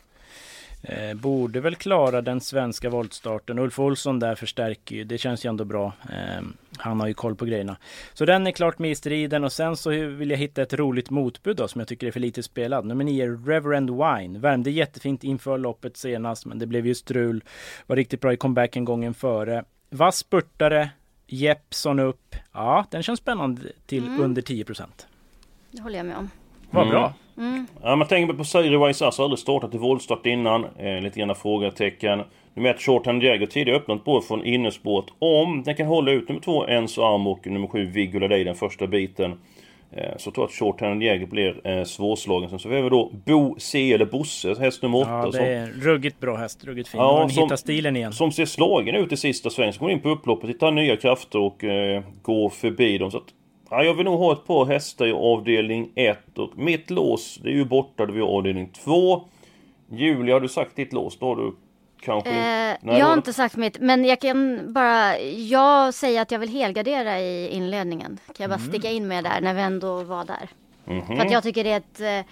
Eh, 0.81 1.13
borde 1.13 1.59
väl 1.59 1.75
klara 1.75 2.21
den 2.21 2.41
svenska 2.41 2.89
voltstarten. 2.89 3.59
Ulf 3.59 3.79
Olsson 3.79 4.19
där 4.19 4.35
förstärker 4.35 4.95
ju. 4.95 5.03
Det 5.03 5.17
känns 5.17 5.45
ju 5.45 5.49
ändå 5.49 5.65
bra. 5.65 5.93
Ehm, 6.13 6.57
han 6.77 6.99
har 6.99 7.07
ju 7.07 7.13
koll 7.13 7.35
på 7.35 7.45
grejerna. 7.45 7.77
Så 8.13 8.25
den 8.25 8.47
är 8.47 8.51
klart 8.51 8.79
med 8.79 8.91
i 8.91 8.95
striden 8.95 9.43
och 9.43 9.51
sen 9.51 9.77
så 9.77 9.89
vill 9.89 10.31
jag 10.31 10.37
hitta 10.37 10.61
ett 10.61 10.73
roligt 10.73 11.09
motbud 11.09 11.57
då 11.57 11.67
som 11.67 11.79
jag 11.79 11.87
tycker 11.87 12.07
är 12.07 12.11
för 12.11 12.19
lite 12.19 12.43
spelad. 12.43 12.85
Nummer 12.85 13.03
9, 13.03 13.27
Reverend 13.27 13.89
Wine. 13.89 14.39
Värmde 14.39 14.71
jättefint 14.71 15.23
inför 15.23 15.57
loppet 15.57 15.97
senast 15.97 16.45
men 16.45 16.59
det 16.59 16.65
blev 16.65 16.87
ju 16.87 16.95
strul. 16.95 17.43
Var 17.87 17.95
riktigt 17.95 18.21
bra 18.21 18.33
i 18.33 18.37
comebacken 18.37 18.85
gången 18.85 19.13
före. 19.13 19.63
Vass 19.89 20.17
spurtare. 20.17 20.89
Jeppson 21.27 21.99
upp. 21.99 22.35
Ja, 22.53 22.85
den 22.91 23.03
känns 23.03 23.19
spännande 23.19 23.61
till 23.85 24.03
under 24.19 24.41
10% 24.41 24.85
Det 25.71 25.81
håller 25.81 25.97
jag 25.97 26.05
med 26.05 26.17
om. 26.17 26.29
Vad 26.71 27.13
Mm. 27.37 27.67
Ja, 27.83 27.95
man 27.95 28.07
tänker 28.07 28.33
på 28.33 28.43
Sairi 28.43 28.87
Wise 28.87 29.07
Ass 29.07 29.17
har 29.17 29.23
aldrig 29.25 29.39
startat 29.39 29.75
i 29.75 29.77
voltstart 29.77 30.25
innan. 30.25 30.65
Eh, 30.79 31.01
lite 31.01 31.19
grann 31.19 31.35
frågetecken. 31.35 32.21
Nummer 32.53 32.69
ett 32.69 32.81
Shorthand 32.81 33.23
Jagger 33.23 33.45
tidigare 33.47 33.77
öppnat 33.79 34.05
på 34.05 34.21
från 34.21 34.45
innerspåret. 34.45 35.05
Om 35.19 35.63
den 35.63 35.75
kan 35.75 35.87
hålla 35.87 36.11
ut 36.11 36.29
nummer 36.29 36.41
två 36.41 36.65
Enzo 36.67 37.01
Arm 37.03 37.27
och 37.27 37.47
nummer 37.47 37.67
sju 37.67 37.85
Viggo 37.85 38.19
Day 38.19 38.43
den 38.43 38.55
första 38.55 38.87
biten. 38.87 39.33
Eh, 39.91 40.17
så 40.17 40.31
tror 40.31 40.43
jag 40.43 40.47
att 40.47 40.53
Shorthand 40.53 41.03
Jagger 41.03 41.25
blir 41.25 41.67
eh, 41.67 41.83
svårslagen. 41.83 42.49
Sen 42.49 42.59
så 42.59 42.69
har 42.69 42.81
vi 42.81 42.89
då 42.89 43.11
Bo 43.25 43.55
C 43.59 43.93
eller 43.93 44.05
Bosse, 44.05 44.55
häst 44.59 44.83
nummer 44.83 44.97
åtta. 45.01 45.09
Ja, 45.23 45.29
det 45.31 45.47
är 45.47 45.61
en 45.63 45.67
ruggigt 45.81 46.19
bra 46.19 46.35
häst. 46.35 46.63
Ruggigt 46.65 46.89
fin. 46.89 46.99
Ja, 46.99 47.29
som- 47.29 47.43
hittar 47.43 47.55
stilen 47.55 47.95
igen. 47.95 48.13
som 48.13 48.31
ser 48.31 48.45
slagen 48.45 48.95
ut 48.95 49.11
i 49.11 49.17
sista 49.17 49.49
sväng. 49.49 49.73
Så 49.73 49.79
kommer 49.79 49.91
in 49.91 49.99
på 49.99 50.09
upploppet, 50.09 50.49
hittar 50.49 50.71
nya 50.71 50.95
krafter 50.95 51.39
och 51.39 51.63
eh, 51.63 52.03
går 52.21 52.49
förbi 52.49 52.97
dem. 52.97 53.11
Så 53.11 53.17
att, 53.17 53.23
ja, 53.69 53.83
jag 53.83 53.93
vill 53.93 54.05
nog 54.05 54.19
ha 54.19 54.33
ett 54.33 54.45
par 54.47 54.65
hästar 54.65 55.05
i 55.05 55.11
avdelning 55.11 55.91
1. 55.95 56.37
Och 56.37 56.57
mitt 56.57 56.89
lås, 56.89 57.39
det 57.43 57.49
är 57.49 57.53
ju 57.53 57.65
borta 57.65 58.05
då 58.05 58.13
vi 58.13 58.19
har 58.21 58.27
avdelning 58.27 58.69
2. 58.83 59.21
Julia, 59.91 60.35
har 60.35 60.41
du 60.41 60.47
sagt 60.47 60.75
ditt 60.75 60.93
lås? 60.93 61.19
Då 61.19 61.25
har 61.25 61.35
du 61.35 61.55
kanske... 62.01 62.29
Eh, 62.29 62.77
Nej, 62.81 62.99
jag 62.99 63.05
har 63.05 63.13
inte 63.13 63.33
sagt 63.33 63.55
mitt, 63.55 63.79
men 63.79 64.05
jag 64.05 64.21
kan 64.21 64.73
bara, 64.73 65.19
jag 65.19 65.93
säger 65.93 66.21
att 66.21 66.31
jag 66.31 66.39
vill 66.39 66.49
helgardera 66.49 67.19
i 67.19 67.49
inledningen. 67.49 68.19
Kan 68.25 68.43
jag 68.43 68.49
bara 68.49 68.55
Mm. 68.59 68.69
sticka 68.69 68.89
in 68.91 69.07
med 69.07 69.23
där 69.23 69.41
när 69.41 69.53
vi 69.53 69.61
ändå 69.61 70.03
var 70.03 70.25
där. 70.25 70.49
Mhm. 70.85 71.05
För 71.17 71.25
att 71.25 71.31
jag 71.31 71.43
tycker 71.43 71.63
det 71.63 71.71
är 71.71 71.77
ett 71.77 71.99
eh, 71.99 72.31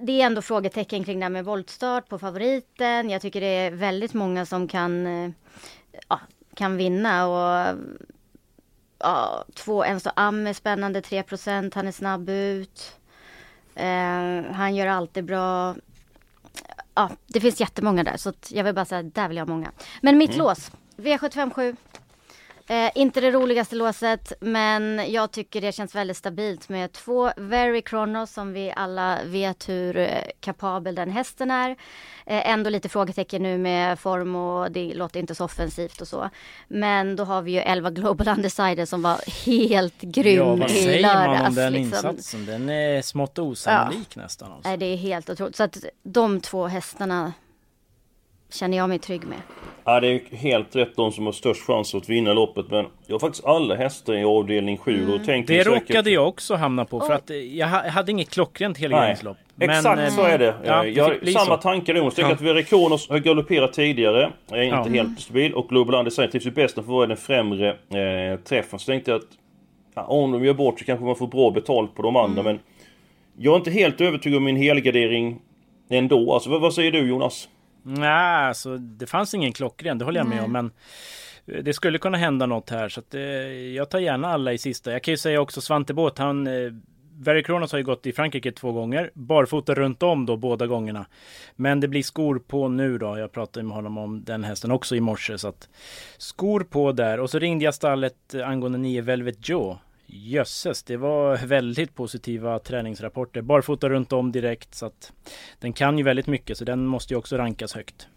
det 0.00 0.20
är 0.22 0.26
ändå 0.26 0.42
frågetecken 0.42 1.04
kring 1.04 1.18
det 1.18 1.24
här 1.24 1.30
med 1.30 1.44
voltstart 1.44 2.08
på 2.08 2.18
favoriten. 2.18 3.10
Jag 3.10 3.22
tycker 3.22 3.40
det 3.40 3.46
är 3.46 3.70
väldigt 3.70 4.14
många 4.14 4.46
som 4.46 4.68
kan, 4.68 5.06
eh, 5.06 5.30
ja, 6.08 6.20
kan 6.56 6.76
vinna 6.76 7.26
och 7.26 7.76
ja, 9.04 9.44
två, 9.54 9.84
en 9.84 10.00
så 10.00 10.10
Am 10.16 10.46
är 10.46 10.52
spännande, 10.52 11.00
3% 11.00 11.72
han 11.74 11.86
är 11.86 11.92
snabb 11.92 12.28
ut. 12.28 12.96
Eh, 13.74 14.52
han 14.52 14.74
gör 14.74 14.86
alltid 14.86 15.24
bra. 15.24 15.74
Ja, 16.94 17.10
det 17.26 17.40
finns 17.40 17.60
jättemånga 17.60 18.04
där 18.04 18.16
så 18.16 18.32
jag 18.48 18.64
vill 18.64 18.74
bara 18.74 18.84
säga, 18.84 19.02
där 19.02 19.28
vill 19.28 19.36
jag 19.36 19.46
ha 19.46 19.54
många. 19.54 19.70
Men 20.00 20.18
mitt 20.18 20.36
lås, 20.36 20.70
V757. 20.96 21.76
Eh, 22.66 22.90
inte 22.94 23.20
det 23.20 23.30
roligaste 23.30 23.76
låset, 23.76 24.32
men 24.40 25.12
jag 25.12 25.30
tycker 25.30 25.60
det 25.60 25.72
känns 25.72 25.94
väldigt 25.94 26.16
stabilt 26.16 26.68
med 26.68 26.92
två 26.92 27.30
Very 27.36 27.82
Kronos 27.82 28.32
som 28.32 28.52
vi 28.52 28.72
alla 28.76 29.18
vet 29.24 29.68
hur 29.68 29.96
eh, 29.96 30.08
kapabel 30.40 30.94
den 30.94 31.10
hästen 31.10 31.50
är. 31.50 31.70
Eh, 32.26 32.50
ändå 32.50 32.70
lite 32.70 32.88
frågetecken 32.88 33.42
nu 33.42 33.58
med 33.58 33.98
form 33.98 34.36
och 34.36 34.70
det 34.72 34.94
låter 34.94 35.20
inte 35.20 35.34
så 35.34 35.44
offensivt 35.44 36.00
och 36.00 36.08
så. 36.08 36.30
Men 36.68 37.16
då 37.16 37.24
har 37.24 37.42
vi 37.42 37.52
ju 37.52 37.58
11 37.58 37.90
Global 37.90 38.28
Undecided 38.28 38.88
som 38.88 39.02
var 39.02 39.44
helt 39.46 40.00
grym 40.00 40.36
Ja, 40.36 40.54
vad 40.56 40.70
i 40.70 40.82
säger 40.82 41.02
man 41.14 41.26
om 41.28 41.32
lördags. 41.34 41.56
den 41.56 41.72
liksom. 41.72 42.10
insatsen? 42.10 42.46
Den 42.46 42.68
är 42.68 43.02
smått 43.02 43.38
osannolik 43.38 44.16
nästan. 44.16 44.52
Alltså. 44.52 44.68
Nej, 44.68 44.78
det 44.78 44.86
är 44.86 44.96
helt 44.96 45.30
otroligt. 45.30 45.56
Så 45.56 45.62
att 45.62 45.84
de 46.02 46.40
två 46.40 46.66
hästarna 46.66 47.32
känner 48.54 48.76
jag 48.76 48.88
mig 48.88 48.98
trygg 48.98 49.24
med. 49.26 49.38
Ja, 49.84 50.00
det 50.00 50.06
är 50.06 50.10
ju 50.12 50.36
helt 50.36 50.76
rätt 50.76 50.96
de 50.96 51.12
som 51.12 51.24
har 51.26 51.32
störst 51.32 51.62
chans 51.66 51.94
att 51.94 52.08
vinna 52.08 52.32
loppet. 52.32 52.70
Men 52.70 52.86
jag 53.06 53.14
har 53.14 53.18
faktiskt 53.20 53.44
alla 53.44 53.74
hästar 53.74 54.14
i 54.14 54.24
avdelning 54.24 54.76
7. 54.78 54.94
Mm. 54.98 55.12
Och 55.12 55.18
Det 55.18 55.24
säkert- 55.26 55.66
råkade 55.66 56.10
jag 56.10 56.28
också 56.28 56.54
hamna 56.54 56.84
på 56.84 57.00
för 57.00 57.12
att 57.14 57.30
eh, 57.30 57.36
jag 57.36 57.68
ha- 57.68 57.88
hade 57.88 58.10
inget 58.12 58.30
klockrent 58.30 58.78
helgarderingslopp. 58.78 59.36
Nej, 59.54 59.68
exakt 59.68 60.00
eh, 60.00 60.08
så 60.08 60.22
är 60.22 60.38
det. 60.38 60.54
Ja, 60.64 60.76
Eh, 60.76 60.82
det 60.82 60.88
jag 60.90 61.20
bli 61.20 61.32
samma 61.32 61.44
så. 61.56 61.56
tankar 61.56 61.94
Jonas. 61.94 62.14
Tycker 62.14 62.28
Ja. 62.28 62.34
att 62.34 62.40
Verikonos 62.40 63.08
har 63.08 63.18
galopperat 63.18 63.72
tidigare. 63.72 64.30
Är 64.50 64.62
inte 64.62 64.76
Ja. 64.76 64.84
helt 65.04 65.20
stabil. 65.20 65.54
Och 65.54 65.68
Global 65.68 65.94
Undesign 65.94 66.30
trivs 66.30 66.46
ju 66.46 66.50
bäst 66.50 66.74
för 66.74 66.80
att 66.80 66.86
vara 66.88 67.06
den 67.06 67.16
främre 67.16 67.68
eh, 67.70 68.38
träffen. 68.40 68.78
Så 68.78 68.86
tänkte 68.86 69.10
jag 69.10 69.18
att 69.18 69.28
ja, 69.94 70.02
om 70.02 70.32
de 70.32 70.44
gör 70.44 70.54
bort 70.54 70.78
så 70.78 70.84
kanske 70.84 71.04
man 71.04 71.16
får 71.16 71.26
bra 71.26 71.50
betalt 71.50 71.94
på 71.94 72.02
de 72.02 72.16
andra. 72.16 72.40
Mm. 72.40 72.44
Men 72.44 72.58
jag 73.38 73.52
är 73.52 73.56
inte 73.56 73.70
helt 73.70 74.00
övertygad 74.00 74.36
om 74.36 74.44
min 74.44 74.56
helgardering 74.56 75.40
ändå. 75.90 76.34
Alltså 76.34 76.50
vad, 76.50 76.60
vad 76.60 76.74
säger 76.74 76.92
du 76.92 77.08
Jonas? 77.08 77.48
Nej, 77.86 78.48
alltså 78.48 78.78
det 78.78 79.06
fanns 79.06 79.34
ingen 79.34 79.52
klockren, 79.52 79.98
det 79.98 80.04
håller 80.04 80.20
jag 80.20 80.26
med 80.26 80.42
om. 80.42 80.52
Men 80.52 80.70
eh, 81.46 81.62
det 81.62 81.72
skulle 81.72 81.98
kunna 81.98 82.18
hända 82.18 82.46
något 82.46 82.70
här 82.70 82.88
så 82.88 83.00
att, 83.00 83.14
eh, 83.14 83.22
jag 83.74 83.90
tar 83.90 83.98
gärna 83.98 84.28
alla 84.28 84.52
i 84.52 84.58
sista. 84.58 84.92
Jag 84.92 85.02
kan 85.02 85.12
ju 85.12 85.18
säga 85.18 85.40
också 85.40 85.60
Svante 85.60 85.94
Båth, 85.94 86.22
han 86.22 86.46
eh, 86.46 86.72
Very 87.18 87.42
Kronos 87.42 87.72
har 87.72 87.78
ju 87.78 87.84
gått 87.84 88.06
i 88.06 88.12
Frankrike 88.12 88.52
två 88.52 88.72
gånger. 88.72 89.10
Barfota 89.14 89.74
runt 89.74 90.02
om 90.02 90.26
då 90.26 90.36
båda 90.36 90.66
gångerna. 90.66 91.06
Men 91.56 91.80
det 91.80 91.88
blir 91.88 92.02
skor 92.02 92.38
på 92.38 92.68
nu 92.68 92.98
då. 92.98 93.18
Jag 93.18 93.32
pratade 93.32 93.66
med 93.66 93.76
honom 93.76 93.98
om 93.98 94.24
den 94.24 94.44
hästen 94.44 94.70
också 94.70 94.96
i 94.96 95.00
morse. 95.00 95.38
Så 95.38 95.48
att 95.48 95.68
skor 96.18 96.60
på 96.60 96.92
där. 96.92 97.20
Och 97.20 97.30
så 97.30 97.38
ringde 97.38 97.64
jag 97.64 97.74
stallet 97.74 98.34
eh, 98.34 98.48
angående 98.48 98.78
9 98.78 99.02
Velvet 99.02 99.48
Joe. 99.48 99.78
Jösses, 100.16 100.82
det 100.82 100.96
var 100.96 101.36
väldigt 101.46 101.94
positiva 101.94 102.58
träningsrapporter. 102.58 103.42
Barfota 103.42 103.88
runt 103.88 104.12
om 104.12 104.32
direkt. 104.32 104.74
Så 104.74 104.86
att 104.86 105.12
den 105.60 105.72
kan 105.72 105.98
ju 105.98 106.04
väldigt 106.04 106.26
mycket 106.26 106.58
så 106.58 106.64
den 106.64 106.86
måste 106.86 107.14
ju 107.14 107.18
också 107.18 107.36
rankas 107.36 107.74
högt. 107.74 108.08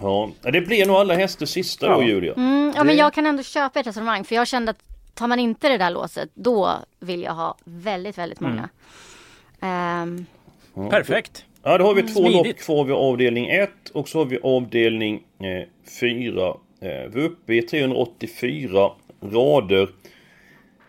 Ja, 0.00 0.30
det 0.42 0.60
blir 0.60 0.86
nog 0.86 0.96
alla 0.96 1.14
hästar 1.14 1.46
sista 1.46 1.86
då 1.94 2.02
Ja. 2.02 2.08
Julia. 2.08 2.34
Mm, 2.34 2.72
ja, 2.76 2.84
men 2.84 2.96
jag 2.96 3.14
kan 3.14 3.26
ändå 3.26 3.42
köpa 3.42 3.80
ett 3.80 3.86
resonemang 3.86 4.24
för 4.24 4.34
jag 4.34 4.48
kände 4.48 4.70
att 4.70 4.82
tar 5.14 5.26
man 5.26 5.38
inte 5.38 5.68
det 5.68 5.78
där 5.78 5.90
låset 5.90 6.30
då 6.34 6.70
vill 7.00 7.22
jag 7.22 7.34
ha 7.34 7.56
väldigt, 7.64 8.18
väldigt 8.18 8.40
många. 8.40 8.68
Ehm, 9.60 10.26
Perfekt! 10.90 11.44
Ja, 11.62 11.78
då 11.78 11.84
har 11.84 11.94
vi 11.94 12.02
två 12.02 12.20
Smidigt. 12.20 12.46
lopp 12.46 12.56
kvar 12.58 12.84
vid 12.84 12.94
avdelning 12.94 13.50
1 13.50 13.70
och 13.92 14.08
så 14.08 14.18
har 14.18 14.24
vi 14.24 14.38
avdelning 14.42 15.22
4. 16.00 16.48
Eh, 16.48 16.56
vi 16.80 16.90
är 16.90 17.16
uppe 17.18 17.54
i 17.54 17.62
384 17.62 18.90
rader. 19.22 19.88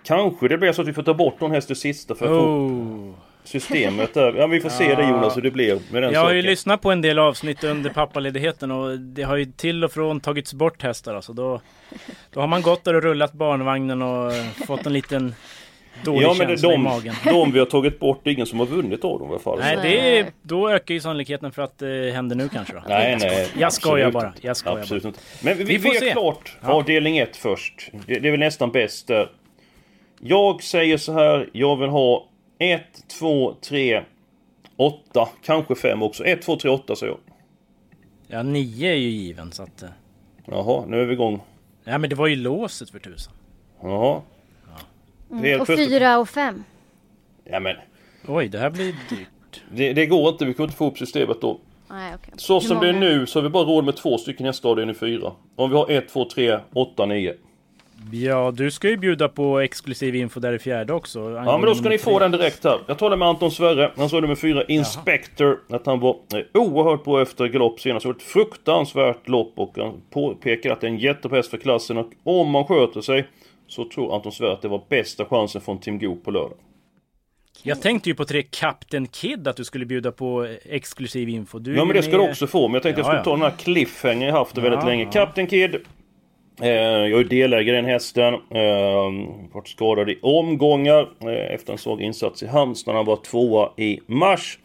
Kanske 0.06 0.48
det 0.48 0.58
blir 0.58 0.72
så 0.72 0.82
att 0.82 0.88
vi 0.88 0.94
får 0.94 1.04
ta 1.04 1.14
bort 1.14 1.42
någon 1.42 1.52
häst 1.52 1.72
i 1.72 1.76
sista 1.76 2.16
för 2.16 2.26
att 2.26 2.32
få 2.32 2.36
Oh. 2.48 3.14
systemet 3.44 4.14
där. 4.14 4.34
Ja, 4.38 4.48
vi 4.48 4.60
får 4.62 4.70
se 4.70 4.96
det 4.96 5.02
Jonas 5.04 5.38
hur 5.38 5.42
det 5.42 5.52
blir 5.52 5.80
med 5.92 6.04
den 6.04 6.14
Jag 6.14 6.20
har 6.20 6.34
ju 6.34 6.42
saken. 6.42 6.52
lyssnat 6.52 6.82
på 6.82 6.92
en 6.92 7.02
del 7.02 7.20
avsnitt 7.20 7.64
under 7.64 7.90
pappaledigheten 7.90 8.72
och 8.72 9.00
det 9.00 9.24
har 9.24 9.36
ju 9.38 9.46
till 9.46 9.84
och 9.84 9.92
från 9.92 10.20
tagits 10.20 10.54
bort 10.54 10.82
hästar 10.84 11.16
alltså. 11.16 11.34
Då, 11.34 11.62
då 12.34 12.40
har 12.40 12.48
man 12.48 12.62
gått 12.62 12.84
där 12.84 12.94
och 12.94 13.04
rullat 13.04 13.34
barnvagnen 13.34 14.02
och 14.02 14.34
eh, 14.34 14.46
fått 14.68 14.86
en 14.86 14.94
liten 14.94 15.36
dålig 16.04 16.22
Ja 16.26 16.34
men 16.38 16.48
det, 16.48 16.54
känsla 16.54 16.70
i 16.70 16.72
de, 16.76 16.84
magen. 16.84 17.16
de 17.26 17.52
vi 17.52 17.60
har 17.60 17.66
tagit 17.66 18.00
bort, 18.00 18.20
det 18.24 18.30
är 18.30 18.34
ingen 18.34 18.46
som 18.46 18.60
har 18.60 18.66
vunnit 18.66 19.04
av 19.04 19.20
dem 19.20 19.28
i 19.28 19.32
alla 19.32 19.40
fall. 19.40 19.60
Nej, 19.60 19.78
det 19.82 20.20
är, 20.20 20.26
då 20.42 20.70
ökar 20.70 20.94
ju 20.94 21.00
sannolikheten 21.02 21.52
för 21.52 21.62
att 21.62 21.78
det 21.78 22.12
händer 22.16 22.36
nu 22.36 22.50
kanske 22.50 22.74
då. 22.74 22.82
Nej, 22.88 23.18
nej. 23.22 23.48
Jag 23.60 23.74
skojar 23.74 24.08
absolut 24.08 24.14
bara. 24.14 24.34
Jag 24.42 24.58
skojar 24.58 24.78
Absolut 24.80 25.04
bara. 25.04 25.10
inte. 25.10 25.20
Men 25.42 25.58
vi, 25.58 25.64
Vi 25.64 25.80
får 25.80 25.90
vi 25.92 25.98
se. 26.00 26.08
är 26.10 26.12
klart 26.12 26.58
Ja. 26.62 26.72
avdelning 26.74 27.18
1 27.18 27.36
först. 27.38 27.92
Det, 28.08 28.20
det 28.20 28.28
är 28.28 28.32
väl 28.32 28.40
nästan 28.40 28.72
bäst 28.72 29.08
där. 29.08 29.30
Jag 30.20 30.64
säger 30.64 30.98
så 30.98 31.14
här, 31.14 31.50
jag 31.54 31.76
vill 31.76 31.90
ha 31.90 32.28
1, 32.60 32.82
2, 33.20 33.54
3, 33.62 34.04
8, 34.76 35.30
kanske 35.44 35.76
5 35.76 36.04
också. 36.04 36.24
1, 36.26 36.42
2, 36.42 36.56
3, 36.56 36.70
8 36.72 36.96
säger 36.96 37.12
jag. 37.14 37.20
Ja, 38.28 38.44
nio 38.44 38.92
är 38.92 38.96
ju 38.96 39.10
given 39.10 39.52
så 39.52 39.64
att... 39.64 39.84
eh, 39.84 39.90
Jaha, 40.46 40.86
nu 40.88 41.02
är 41.02 41.06
vi 41.06 41.14
igång. 41.14 41.42
Ja 41.84 41.98
men 41.98 42.10
det 42.10 42.16
var 42.16 42.28
ju 42.28 42.36
låset 42.36 42.90
för 42.90 43.00
tusan. 43.00 43.34
Jaha. 43.82 44.22
Mm. 45.32 45.44
Helt 45.44 45.62
Och 45.62 45.66
plötsligt- 45.68 45.90
fyra 45.90 46.18
och 46.18 46.30
fem. 46.30 46.64
Ja 47.44 47.60
men, 47.60 47.76
Oj, 48.28 48.48
det 48.48 48.60
här 48.60 48.70
blir 48.70 48.96
dyrt. 49.10 49.62
det, 49.72 49.94
det 49.94 50.06
går 50.06 50.30
inte. 50.30 50.46
Vi 50.46 50.54
kommer 50.54 50.68
inte 50.68 50.78
få 50.78 50.88
upp 50.88 50.98
systemet 50.98 51.42
då. 51.42 51.60
Nej, 51.90 52.14
okej. 52.16 52.34
Så 52.38 52.60
som 52.62 52.80
det 52.80 52.90
är 52.90 52.94
nu 52.94 53.26
så 53.26 53.40
har 53.40 53.44
vi 53.44 53.50
bara 53.50 53.64
råd 53.64 53.86
med 53.86 53.96
två 53.96 54.18
stycken 54.18 54.46
nästa 54.46 54.68
avdelning 54.68 54.96
4. 54.96 55.32
Om 55.56 55.70
vi 55.70 55.76
har 55.76 55.90
1, 55.92 56.10
2, 56.10 56.26
3, 56.26 56.60
8, 56.74 57.06
9. 57.06 57.34
Ja, 58.12 58.52
du 58.56 58.72
ska 58.72 58.90
ju 58.90 58.98
bjuda 58.98 59.30
på 59.30 59.60
exklusiv 59.60 60.16
info 60.16 60.40
där 60.40 60.54
i 60.54 60.60
fjärde 60.60 60.94
också. 60.94 61.20
Ja 61.20 61.58
men 61.58 61.66
då 61.68 61.76
ska 61.76 61.90
ni 61.90 61.98
få 61.98 62.20
den 62.20 62.32
direkt 62.32 62.64
här. 62.64 62.80
Jag 62.88 62.98
talar 62.98 63.18
med 63.18 63.28
Anton 63.28 63.52
Sverre. 63.52 63.92
Han 63.98 64.10
sa 64.10 64.20
nummer 64.20 64.36
4, 64.36 64.64
Inspector. 64.64 65.60
Att 65.70 65.86
han 65.86 66.00
var 66.00 66.10
eh, 66.34 66.40
oerhört 66.62 67.04
bra 67.04 67.22
efter 67.22 67.46
galopp 67.48 67.80
senast. 67.80 68.06
Ett 68.06 68.22
fruktansvärt 68.22 69.28
lopp 69.28 69.54
och 69.56 69.74
han 69.78 70.02
påpekar 70.14 70.72
att 70.72 70.82
det 70.82 70.88
är 70.88 70.92
en 70.92 70.98
jättebra 70.98 71.38
häst 71.38 71.50
för 71.50 71.58
klassen. 71.58 71.98
Och 71.98 72.12
om 72.24 72.50
man 72.52 72.66
sköter 72.66 73.02
sig 73.02 73.28
så 73.68 73.90
tror 73.90 74.16
Anton 74.16 74.32
Sverre 74.32 74.54
att 74.54 74.62
det 74.62 74.68
var 74.68 74.82
bästa 74.90 75.26
chansen 75.26 75.62
från 75.62 75.80
Team 75.80 76.00
Goop 76.00 76.24
på 76.26 76.32
lördag. 76.32 76.58
Jag 77.64 77.82
tänkte 77.82 78.10
ju 78.10 78.16
på 78.16 78.26
tre 78.26 78.44
Captain 78.44 79.08
Kid 79.08 79.48
att 79.48 79.58
du 79.58 79.64
skulle 79.64 79.86
bjuda 79.86 80.12
på 80.12 80.48
exklusiv 80.66 81.30
info. 81.30 81.60
Du 81.60 81.76
Ja 81.76 81.86
men 81.86 81.96
det 81.96 82.04
ska 82.04 82.12
du 82.12 82.30
också 82.30 82.48
få. 82.48 82.68
Men 82.68 82.74
jag 82.74 82.84
tänkte 82.84 83.02
jag 83.02 83.06
Ja, 83.06 83.10
skulle 83.10 83.20
ja. 83.20 83.24
ta 83.24 83.32
den 83.32 83.42
här 83.42 83.58
cliffhanger 83.58 84.28
jag 84.28 84.34
haft 84.34 84.56
det 84.56 84.62
väldigt 84.62 84.80
Ja, 84.82 84.88
länge. 84.88 85.04
ja. 85.04 85.12
Captain 85.12 85.48
Kid. 85.48 85.76
Eh, 86.62 86.70
jag 86.70 87.20
är 87.20 87.24
delägare 87.24 87.78
i 87.78 87.82
den 87.82 87.86
hästen. 87.86 88.34
Eh, 88.34 89.52
varit 89.52 89.68
skadad 89.68 90.10
i 90.10 90.20
omgångar 90.22 91.10
eh, 91.22 91.54
efter 91.56 91.74
en 91.74 91.80
svag 91.80 92.02
insats 92.02 92.44
i 92.44 92.48
Halmstad. 92.48 92.94
när 92.94 93.00
Han 93.00 93.06
var 93.06 93.16
tvåa 93.16 93.72
i 93.78 94.00
mars. 94.06 94.60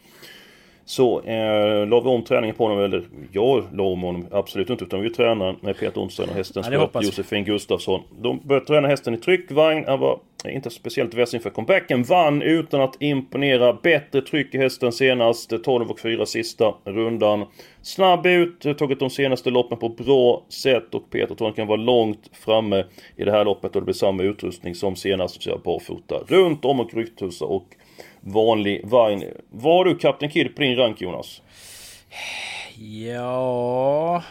Så 0.85 1.21
eh, 1.21 1.87
la 1.87 1.99
vi 1.99 2.09
om 2.09 2.23
träningen 2.23 2.55
på 2.55 2.63
honom, 2.63 2.83
eller 2.83 3.03
jag 3.31 3.63
la 3.73 3.83
om 3.83 4.01
honom 4.01 4.27
absolut 4.31 4.69
inte 4.69 4.83
utan 4.83 5.01
vi 5.01 5.09
tränade 5.09 5.55
med 5.61 5.77
Peter 5.77 6.01
Onsson 6.01 6.29
och 6.29 6.35
hästens 6.35 6.67
Ja, 6.71 6.89
vi. 6.93 7.05
Josefin 7.05 7.43
Gustafsson. 7.43 8.01
De 8.21 8.39
började 8.43 8.65
träna 8.65 8.87
hästen 8.87 9.13
i 9.13 9.17
tryckvagn. 9.17 9.85
Han 9.87 9.99
var 9.99 10.19
inte 10.45 10.69
speciellt 10.69 11.13
väs 11.13 11.33
inför 11.33 11.49
comebacken. 11.49 12.03
Vann 12.03 12.41
utan 12.41 12.81
att 12.81 13.01
imponera. 13.01 13.73
Bättre 13.73 14.21
tryck 14.21 14.55
i 14.55 14.57
hästen 14.57 14.91
senast. 14.91 15.63
12 15.63 15.91
och 15.91 15.99
4 15.99 16.25
sista 16.25 16.73
rundan. 16.83 17.45
Snabb 17.81 18.25
ut, 18.25 18.77
tagit 18.77 18.99
de 18.99 19.09
senaste 19.09 19.49
loppen 19.49 19.77
på 19.77 19.89
bra 19.89 20.45
sätt 20.49 20.95
och 20.95 21.09
Peter 21.09 21.35
tror 21.35 21.47
han 21.47 21.55
kan 21.55 21.67
vara 21.67 21.81
långt 21.81 22.29
framme 22.33 22.85
i 23.15 23.23
det 23.23 23.31
här 23.31 23.45
loppet 23.45 23.75
och 23.75 23.81
det 23.81 23.85
blir 23.85 23.93
samma 23.93 24.23
utrustning 24.23 24.75
som 24.75 24.95
senast. 24.95 25.43
Så 25.43 25.57
barfota 25.63 26.15
runt 26.27 26.65
om 26.65 26.79
och 26.79 26.93
rycktussa 26.93 27.45
och 27.45 27.65
vanlig. 28.21 28.81
Vad 29.49 29.77
har 29.77 29.85
du 29.85 29.95
Kapten 29.95 30.29
Kid 30.29 30.55
på 30.55 30.61
din 30.61 30.75
rank 30.75 31.01
Jonas? 31.01 31.41
Ja... 33.05 34.23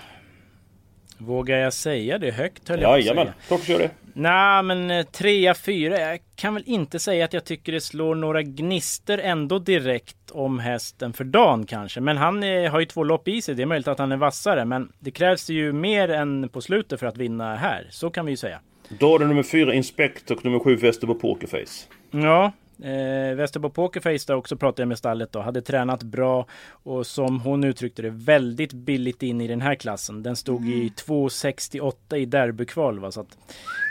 Vågar 1.18 1.56
jag 1.56 1.72
säga 1.72 2.18
det 2.18 2.30
högt 2.30 2.68
höll 2.68 2.80
jag 2.80 3.00
Jajamän, 3.00 3.28
klart 3.48 3.60
du 3.60 3.66
kör 3.66 3.78
det. 3.78 3.90
Nej 4.14 4.62
men 4.62 4.90
eh, 4.90 5.06
trea, 5.06 5.54
fyra. 5.54 6.00
Jag 6.00 6.18
kan 6.34 6.54
väl 6.54 6.62
inte 6.66 6.98
säga 6.98 7.24
att 7.24 7.32
jag 7.32 7.44
tycker 7.44 7.72
det 7.72 7.80
slår 7.80 8.14
några 8.14 8.42
gnister 8.42 9.18
ändå 9.18 9.58
direkt 9.58 10.30
om 10.30 10.58
hästen 10.58 11.12
för 11.12 11.24
dagen 11.24 11.66
kanske. 11.66 12.00
Men 12.00 12.16
han 12.16 12.42
eh, 12.42 12.70
har 12.70 12.80
ju 12.80 12.86
två 12.86 13.04
lopp 13.04 13.28
i 13.28 13.42
sig. 13.42 13.54
Det 13.54 13.62
är 13.62 13.66
möjligt 13.66 13.88
att 13.88 13.98
han 13.98 14.12
är 14.12 14.16
vassare. 14.16 14.64
Men 14.64 14.92
det 14.98 15.10
krävs 15.10 15.50
ju 15.50 15.72
mer 15.72 16.08
än 16.08 16.48
på 16.48 16.60
slutet 16.60 17.00
för 17.00 17.06
att 17.06 17.16
vinna 17.16 17.56
här. 17.56 17.86
Så 17.90 18.10
kan 18.10 18.26
vi 18.26 18.32
ju 18.32 18.36
säga. 18.36 18.60
Då 18.88 19.10
har 19.10 19.18
du 19.18 19.26
nummer 19.26 19.42
4 19.42 19.74
Inspector 19.74 20.36
och 20.36 20.44
nummer 20.44 20.58
7 20.58 20.76
Västerbo 20.76 21.14
Pokerface. 21.14 21.86
Ja, 22.10 22.52
eh, 22.82 23.36
Västerbo 23.36 23.70
Pokerface 23.70 24.24
där 24.26 24.34
också 24.34 24.56
pratade 24.56 24.82
jag 24.82 24.88
med 24.88 24.98
stallet 24.98 25.32
då. 25.32 25.40
Hade 25.40 25.62
tränat 25.62 26.02
bra 26.02 26.46
och 26.70 27.06
som 27.06 27.40
hon 27.40 27.64
uttryckte 27.64 28.02
det 28.02 28.10
väldigt 28.10 28.72
billigt 28.72 29.22
in 29.22 29.40
i 29.40 29.46
den 29.46 29.60
här 29.60 29.74
klassen. 29.74 30.22
Den 30.22 30.36
stod 30.36 30.68
i 30.68 30.92
2,68 31.06 32.16
i 32.16 32.26
derbykval 32.26 32.98
va. 32.98 33.12
Så 33.12 33.20
att 33.20 33.38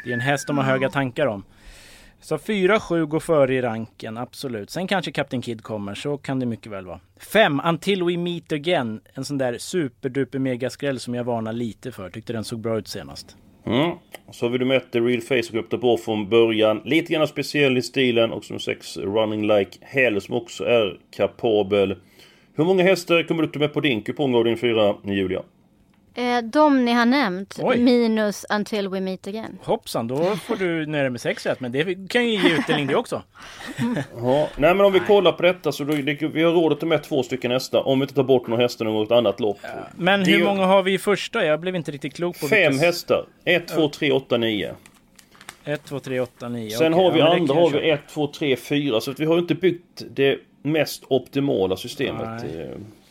det 0.03 0.09
är 0.09 0.13
en 0.13 0.19
häst 0.19 0.47
de 0.47 0.57
har 0.57 0.65
höga 0.65 0.89
tankar 0.89 1.27
om. 1.27 1.43
Så 2.21 2.37
4-7 2.37 3.05
går 3.05 3.19
före 3.19 3.55
i 3.55 3.61
ranken, 3.61 4.17
absolut. 4.17 4.69
Sen 4.69 4.87
kanske 4.87 5.11
Captain 5.11 5.41
Kid 5.41 5.63
kommer, 5.63 5.95
så 5.95 6.17
kan 6.17 6.39
det 6.39 6.45
mycket 6.45 6.71
väl 6.71 6.85
vara. 6.85 6.99
5. 7.17 7.61
Until 7.65 8.03
We 8.03 8.17
Meet 8.17 8.51
Again. 8.51 9.01
En 9.13 9.25
sån 9.25 9.37
där 9.37 9.57
superduper 9.57 10.39
megaskräll 10.39 10.99
som 10.99 11.15
jag 11.15 11.23
varnar 11.23 11.53
lite 11.53 11.91
för. 11.91 12.09
Tyckte 12.09 12.33
den 12.33 12.43
såg 12.43 12.59
bra 12.59 12.77
ut 12.77 12.87
senast. 12.87 13.37
Mm. 13.65 13.91
Så 14.31 14.45
har 14.45 14.49
vi 14.49 14.57
nummer 14.57 14.75
1 14.75 14.91
The 14.91 14.99
Real 14.99 15.21
Face 15.21 15.43
som 15.43 15.59
upp 15.59 15.81
på 15.81 15.97
från 15.97 16.29
början. 16.29 16.81
Lite 16.85 17.13
grann 17.13 17.27
speciell 17.27 17.77
i 17.77 17.81
stilen. 17.81 18.31
Och 18.31 18.45
som 18.45 18.59
sex 18.59 18.97
Running 18.97 19.47
Like 19.47 19.77
Hell 19.81 20.21
som 20.21 20.35
också 20.35 20.63
är 20.63 20.99
kapabel. 21.11 21.95
Hur 22.55 22.65
många 22.65 22.83
hästar 22.83 23.23
kommer 23.23 23.43
du 23.43 23.49
ta 23.49 23.59
med 23.59 23.73
på 23.73 23.81
din 23.81 24.01
kupong 24.01 24.35
av 24.35 24.43
din 24.43 24.57
fyra, 24.57 24.95
Julia? 25.03 25.41
Eh, 26.15 26.37
de 26.43 26.85
ni 26.85 26.91
har 26.91 27.05
nämnt, 27.05 27.59
Oj. 27.61 27.77
minus 27.77 28.45
until 28.49 28.87
we 28.89 28.99
meet 28.99 29.27
again. 29.27 29.57
Hoppsan, 29.63 30.07
då 30.07 30.35
får 30.35 30.55
du 30.55 30.85
nöja 30.85 31.09
med 31.09 31.21
6 31.21 31.45
rätt. 31.45 31.59
Men 31.59 31.71
det 31.71 32.09
kan 32.09 32.25
ju 32.29 32.31
ge 32.49 32.53
utdelning 32.55 32.87
det 32.87 32.95
också. 32.95 33.21
Ja. 34.21 34.47
Nej 34.57 34.75
men 34.75 34.85
om 34.85 34.93
vi 34.93 34.99
kollar 34.99 35.31
på 35.31 35.43
detta 35.43 35.71
så 35.71 35.83
då, 35.83 35.93
det, 35.93 36.21
vi 36.21 36.43
har 36.43 36.51
råd 36.51 36.71
att 36.73 36.79
ta 36.79 36.85
med 36.85 37.03
två 37.03 37.23
stycken 37.23 37.51
hästar. 37.51 37.87
Om 37.87 37.99
vi 37.99 38.03
inte 38.03 38.13
tar 38.13 38.23
bort 38.23 38.47
några 38.47 38.63
hästar 38.63 38.85
i 38.85 38.87
något 38.93 39.11
annat 39.11 39.39
lopp. 39.39 39.59
Men 39.95 40.23
Det 40.23 40.31
hur 40.31 40.43
många 40.45 40.65
har 40.65 40.83
vi 40.83 40.93
i 40.93 40.97
första? 40.97 41.45
Jag 41.45 41.59
blev 41.59 41.75
inte 41.75 41.91
riktigt 41.91 42.13
klok 42.15 42.39
på 42.41 42.47
Fem 42.47 42.71
vilka- 42.71 42.85
hästar. 42.85 43.25
1, 43.45 43.67
2, 43.67 43.89
3, 43.89 44.11
8, 44.11 44.37
9. 44.37 44.73
1, 45.65 45.83
2, 45.85 45.99
3, 45.99 46.19
8, 46.19 46.49
9. 46.49 46.69
Sen 46.71 46.93
har 46.93 47.11
vi 47.11 47.21
andra 47.21 47.53
har 47.53 47.69
vi 47.69 47.89
1, 47.89 47.99
2, 48.13 48.27
3, 48.27 48.55
4. 48.55 49.01
Så 49.01 49.11
att 49.11 49.19
vi 49.19 49.25
har 49.25 49.37
inte 49.39 49.55
byggt 49.55 50.03
det 50.11 50.37
mest 50.61 51.03
optimala 51.07 51.75
systemet. 51.77 52.43
Nej. 52.43 52.69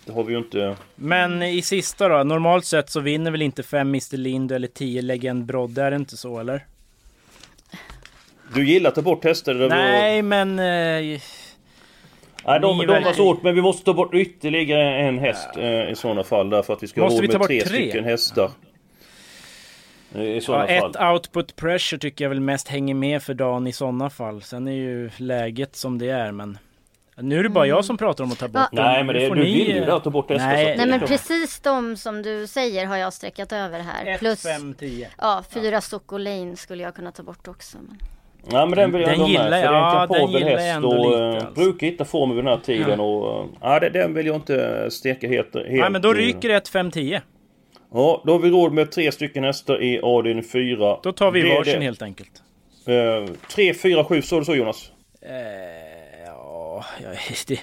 Det 0.08 0.14
har 0.14 0.24
vi 0.24 0.32
ju 0.32 0.38
inte... 0.38 0.76
Men 0.94 1.42
i 1.42 1.62
sista 1.62 2.08
då? 2.08 2.22
Normalt 2.24 2.64
sett 2.64 2.90
så 2.90 3.00
vinner 3.00 3.30
väl 3.30 3.42
inte 3.42 3.62
5 3.62 3.88
Mr 3.88 4.16
Lind 4.16 4.52
eller 4.52 4.68
10 4.68 5.02
Legend 5.02 5.44
Brodde? 5.44 5.82
Är 5.82 5.90
det 5.90 5.96
inte 5.96 6.16
så 6.16 6.38
eller? 6.38 6.66
Du 8.54 8.68
gillar 8.68 8.88
att 8.88 8.94
ta 8.94 9.02
bort 9.02 9.24
hästar? 9.24 9.54
har- 9.54 9.68
Nej 9.68 10.22
men... 10.22 10.58
Eh, 10.58 10.64
Nej, 10.64 11.20
de, 12.44 12.60
de 12.60 12.76
var 12.78 12.86
verkar- 12.86 13.12
svårt, 13.12 13.42
men 13.42 13.54
vi 13.54 13.62
måste 13.62 13.84
ta 13.84 13.94
bort 13.94 14.14
ytterligare 14.14 14.98
en 14.98 15.18
häst 15.18 15.48
eh, 15.56 15.90
i 15.90 15.94
sådana 15.96 16.24
fall. 16.24 16.50
Därför 16.50 16.72
att 16.72 16.82
vi 16.82 16.86
ska 16.86 17.00
Måste 17.00 17.16
ha 17.16 17.22
råd 17.22 17.38
med 17.38 17.46
tre, 17.48 17.60
tre? 17.60 17.68
stycken 17.68 18.04
hästar. 18.04 18.50
Eh, 20.14 20.22
I 20.22 20.34
ja, 20.34 20.40
sådana 20.40 20.66
fall. 20.66 20.90
ett 20.90 21.00
output 21.12 21.56
pressure 21.56 21.98
tycker 21.98 22.24
jag 22.24 22.28
väl 22.28 22.40
mest 22.40 22.68
hänger 22.68 22.94
med 22.94 23.22
för 23.22 23.34
dagen 23.34 23.66
i 23.66 23.72
sådana 23.72 24.10
fall. 24.10 24.42
Sen 24.42 24.68
är 24.68 24.72
ju 24.72 25.10
läget 25.16 25.76
som 25.76 25.98
det 25.98 26.10
är 26.10 26.32
men... 26.32 26.58
Nu 27.20 27.38
är 27.38 27.42
det 27.42 27.48
bara 27.48 27.66
jag 27.66 27.84
som 27.84 27.96
pratar 27.96 28.24
om 28.24 28.32
att 28.32 28.38
ta 28.38 28.48
bort 28.48 28.54
Va? 28.54 28.68
dem. 28.72 28.84
Nej, 28.84 29.04
men 29.04 29.14
det, 29.14 29.28
du 29.28 29.34
ni, 29.34 29.40
vill 29.40 29.68
ju 29.68 29.78
eh, 29.78 29.86
det, 29.86 29.94
att 29.94 30.04
ta 30.04 30.10
bort. 30.10 30.28
Nej. 30.28 30.36
att 30.36 30.42
det 30.50 30.56
Nej 30.56 30.80
är 30.80 30.86
men 30.86 31.00
precis 31.00 31.60
de 31.60 31.96
som 31.96 32.22
du 32.22 32.46
säger 32.46 32.86
har 32.86 32.96
jag 32.96 33.12
streckat 33.12 33.52
över 33.52 33.80
här. 33.80 34.06
1, 34.06 34.18
Plus 34.18 34.42
5, 34.42 34.74
10. 34.74 35.08
ja, 35.18 35.44
fyra 35.54 35.80
Stocco 35.80 36.18
Lane 36.18 36.56
skulle 36.56 36.82
jag 36.82 36.94
kunna 36.94 37.12
ta 37.12 37.22
bort 37.22 37.48
också. 37.48 37.78
Men... 37.78 37.98
Nej 38.52 38.66
men 38.66 38.78
den 38.78 38.92
vill 38.92 39.00
jag 39.02 39.10
Den 39.10 39.20
ha 39.20 39.28
gillar 39.28 39.50
med. 39.50 39.64
jag. 39.64 40.08
För 40.08 40.14
det 40.14 40.20
är 40.20 40.24
en 40.24 40.32
Ja, 40.32 40.40
den 40.40 40.40
kapabel 40.40 40.42
jag 40.42 40.48
häst 40.58 40.76
ändå 40.76 40.88
och 40.88 41.10
lite, 41.10 41.22
eh, 41.24 41.34
alltså. 41.46 41.50
brukar 41.62 41.86
hitta 41.86 42.04
formen 42.04 42.36
vid 42.36 42.44
den 42.44 42.52
här 42.52 42.60
tiden. 42.64 43.00
Och, 43.00 43.40
eh, 43.40 43.46
ja, 43.60 43.80
det, 43.80 43.90
den 43.90 44.14
vill 44.14 44.26
jag 44.26 44.36
inte 44.36 44.86
steka 44.90 45.28
helt. 45.28 45.54
helt 45.54 45.68
Nej 45.70 45.90
men 45.90 46.02
då 46.02 46.08
eh, 46.10 46.14
ryker 46.14 46.48
det 46.48 46.54
1, 46.54 46.68
5, 46.68 46.90
10. 46.90 47.22
Ja, 47.94 48.22
då 48.26 48.32
har 48.32 48.38
vi 48.38 48.50
råd 48.50 48.72
med 48.72 48.90
tre 48.92 49.12
stycken 49.12 49.44
hästar 49.44 49.82
i 49.82 50.00
avdelning 50.00 50.44
4. 50.44 50.98
Då 51.02 51.12
tar 51.12 51.30
vi 51.30 51.56
varsin 51.56 51.82
helt 51.82 52.02
enkelt. 52.02 52.42
Eh, 52.86 53.34
3, 53.54 53.74
4, 53.74 54.04
7, 54.04 54.22
så 54.22 54.38
du 54.38 54.44
så 54.44 54.54
Jonas? 54.54 54.90
Eh, 55.22 55.30
ja, 57.02 57.08
det 57.46 57.60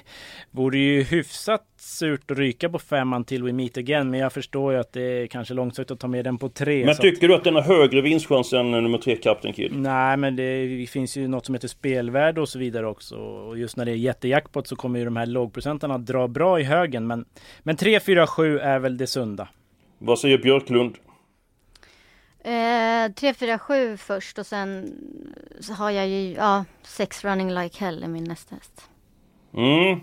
vore 0.51 0.78
ju 0.78 1.04
hyfsat 1.04 1.63
surt 1.78 2.32
att 2.32 2.38
ryka 2.38 2.69
på 2.69 2.80
femman 2.80 3.23
till 3.23 3.43
We 3.43 3.54
Meet 3.54 3.78
Again. 3.78 4.10
Men 4.10 4.19
jag 4.19 4.34
förstår 4.34 4.73
ju 4.73 4.80
att 4.80 4.93
det 4.93 5.01
är 5.01 5.28
kanske 5.28 5.54
långsökt 5.54 5.91
att 5.91 5.99
ta 5.99 6.08
med 6.08 6.25
den 6.25 6.38
på 6.38 6.49
tre. 6.49 6.86
Men 6.86 6.95
tycker 6.95 7.25
att... 7.25 7.30
du 7.30 7.36
att 7.36 7.43
den 7.43 7.56
har 7.56 7.62
högre 7.62 8.01
vinstchans 8.01 8.54
än 8.54 8.71
nummer 8.71 8.97
tre 8.97 9.15
Captain 9.15 9.54
Kid? 9.54 9.71
Nej, 9.75 10.17
men 10.17 10.36
det 10.36 10.89
finns 10.89 11.17
ju 11.17 11.28
något 11.28 11.45
som 11.45 11.56
heter 11.56 11.67
spelvärde 11.67 12.41
och 12.41 12.49
så 12.49 12.60
vidare 12.60 12.88
också. 12.88 13.15
Och 13.15 13.58
just 13.58 13.78
när 13.78 13.86
det 13.86 13.91
är 13.91 13.95
jättejackpot 13.95 14.67
så 14.67 14.75
kommer 14.75 14.99
ju 14.99 15.06
de 15.06 15.15
här 15.15 15.25
lågprocentarna 15.25 15.97
dra 15.97 16.28
bra 16.28 16.60
i 16.60 16.63
högen. 16.63 17.08
Men, 17.08 17.25
men 17.63 17.75
3, 17.75 17.99
4, 17.99 18.28
7 18.28 18.60
är 18.60 18.80
väl 18.80 18.97
det 18.97 19.08
sunda. 19.08 19.47
Vad 19.97 20.19
säger 20.19 20.38
Björklund? 20.38 20.95
Eh, 22.45 23.12
3, 23.12 23.34
4, 23.34 23.60
7 23.60 23.97
först 23.97 24.39
och 24.39 24.45
sen 24.45 24.93
så 25.60 25.73
har 25.73 25.91
jag 25.91 26.08
ju, 26.08 26.34
ja, 26.34 26.65
6 26.84 27.23
running 27.23 27.54
like 27.54 27.80
hell 27.80 28.04
i 28.04 28.08
min 28.08 28.23
nästa 28.23 28.56
häst. 28.56 28.89
Mm. 29.56 30.00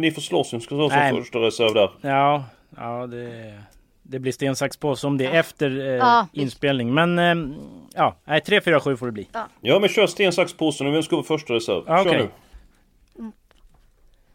Ni 0.00 0.10
får 0.10 0.20
slåss, 0.20 0.52
ni 0.52 0.60
ska 0.60 0.76
ta 0.76 0.90
som 0.90 1.18
första 1.18 1.38
reserv 1.38 1.74
där. 1.74 1.90
Ja, 2.00 2.44
ja 2.76 3.06
det, 3.06 3.54
det 4.02 4.18
blir 4.18 4.32
sten, 4.32 4.56
sax, 4.56 4.76
påse 4.76 5.06
om 5.06 5.18
det 5.18 5.26
är 5.26 5.40
efter 5.40 5.80
eh, 5.80 5.86
ja, 5.86 6.26
inspelning. 6.32 6.94
Men 6.94 7.18
eh, 7.18 7.58
ja, 7.94 8.40
3, 8.46 8.60
4, 8.60 8.80
7 8.80 8.96
får 8.96 9.06
det 9.06 9.12
bli. 9.12 9.28
Ja, 9.32 9.46
ja 9.60 9.78
men 9.78 9.88
kör 9.88 10.06
sten, 10.06 10.32
sax, 10.32 10.52
påse 10.52 10.84
nu. 10.84 10.90
Vem 10.90 11.02
ska 11.02 11.16
vara 11.16 11.26
första 11.26 11.54
reserv? 11.54 11.86
Kör 11.86 12.00
okay. 12.00 12.18
nu. 12.18 12.28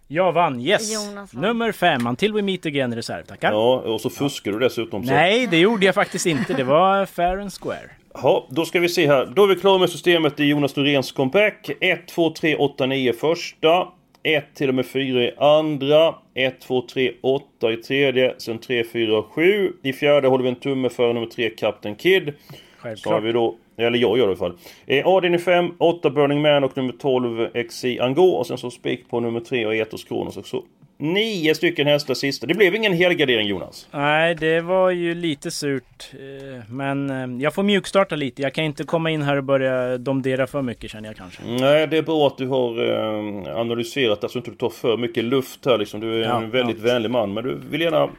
Jag 0.07 0.31
vann, 0.31 0.59
yes! 0.59 0.91
Nummer 1.33 1.71
fem, 1.71 2.07
Until 2.07 2.33
We 2.33 2.41
Meet 2.41 2.65
Again 2.65 2.95
reserv, 2.95 3.23
tackar! 3.23 3.51
Ja, 3.51 3.79
och 3.79 4.01
så 4.01 4.09
fuskar 4.09 4.51
du 4.51 4.59
dessutom. 4.59 5.05
Så. 5.05 5.11
Nej, 5.11 5.47
det 5.47 5.57
gjorde 5.57 5.85
jag 5.85 5.95
faktiskt 5.95 6.25
inte. 6.25 6.53
Det 6.53 6.63
var 6.63 7.05
fair 7.05 7.37
and 7.37 7.53
square. 7.53 7.89
Ja, 8.13 8.47
då 8.49 8.65
ska 8.65 8.79
vi 8.79 8.89
se 8.89 9.07
här. 9.07 9.25
Då 9.25 9.43
är 9.43 9.47
vi 9.47 9.55
klara 9.55 9.77
med 9.77 9.89
systemet 9.89 10.39
i 10.39 10.43
Jonas 10.43 10.75
Noréns 10.75 11.11
comeback. 11.11 11.69
1, 11.81 12.07
2, 12.07 12.33
3, 12.33 12.55
8, 12.55 12.85
9 12.85 13.13
första. 13.13 13.87
1 14.25 14.55
till 14.55 14.69
och 14.69 14.75
med 14.75 14.85
4 14.85 15.23
i 15.23 15.33
andra. 15.37 16.15
1, 16.33 16.61
2, 16.61 16.81
3, 16.81 17.11
8 17.21 17.71
i 17.71 17.77
tredje. 17.77 18.35
Sen 18.37 18.57
3, 18.57 18.83
4, 18.83 19.23
7. 19.23 19.73
I 19.83 19.93
fjärde 19.93 20.27
håller 20.27 20.43
vi 20.43 20.49
en 20.49 20.55
tumme 20.55 20.89
för 20.89 21.13
nummer 21.13 21.27
3, 21.27 21.49
Captain 21.49 21.95
Kid. 21.95 22.33
Självklart. 22.77 22.99
Så 22.99 23.09
har 23.09 23.21
vi 23.21 23.31
då 23.31 23.55
eller 23.77 23.97
jag 23.97 24.17
gör 24.17 24.17
det 24.17 24.21
i 24.23 24.27
alla 24.27 24.35
fall. 24.35 24.57
Eh, 24.85 25.35
i 25.35 25.37
5, 25.37 25.71
8 25.77 26.09
Burning 26.09 26.41
Man 26.41 26.63
och 26.63 26.77
nummer 26.77 26.93
12 26.93 27.67
XI 27.69 27.99
Ango. 27.99 28.23
Och 28.23 28.47
sen 28.47 28.57
så 28.57 28.71
spik 28.71 29.09
på 29.09 29.19
nummer 29.19 29.39
3 29.39 29.65
och 29.65 29.75
Etos 29.75 30.03
Kronos 30.03 30.37
också. 30.37 30.63
Nio 30.97 31.55
stycken 31.55 31.87
hästar 31.87 32.13
sista. 32.13 32.47
Det 32.47 32.53
blev 32.53 32.75
ingen 32.75 32.93
helgardering 32.93 33.47
Jonas. 33.47 33.87
Nej, 33.91 34.35
det 34.35 34.61
var 34.61 34.89
ju 34.89 35.15
lite 35.15 35.51
surt. 35.51 36.11
Eh, 36.13 36.63
men 36.69 37.09
eh, 37.09 37.43
jag 37.43 37.53
får 37.53 37.63
mjukstarta 37.63 38.15
lite. 38.15 38.41
Jag 38.41 38.53
kan 38.53 38.63
inte 38.63 38.83
komma 38.83 39.09
in 39.09 39.21
här 39.21 39.37
och 39.37 39.43
börja 39.43 39.97
domdera 39.97 40.47
för 40.47 40.61
mycket 40.61 40.91
känner 40.91 41.09
jag 41.09 41.15
kanske. 41.15 41.41
Nej, 41.43 41.87
det 41.87 41.97
är 41.97 42.01
bra 42.01 42.27
att 42.27 42.37
du 42.37 42.47
har 42.47 42.89
eh, 42.89 43.57
analyserat 43.59 44.21
det 44.21 44.29
så 44.29 44.39
att 44.39 44.45
du 44.45 44.51
inte 44.51 44.59
tar 44.59 44.69
för 44.69 44.97
mycket 44.97 45.23
luft 45.23 45.65
här 45.65 45.77
liksom. 45.77 45.99
Du 45.99 46.23
är 46.23 46.27
ja, 46.27 46.37
en 46.37 46.49
väldigt 46.49 46.77
ja. 46.77 46.83
vänlig 46.83 47.11
man. 47.11 47.33
Men 47.33 47.43
du 47.43 47.55
vill 47.69 47.81
gärna 47.81 48.09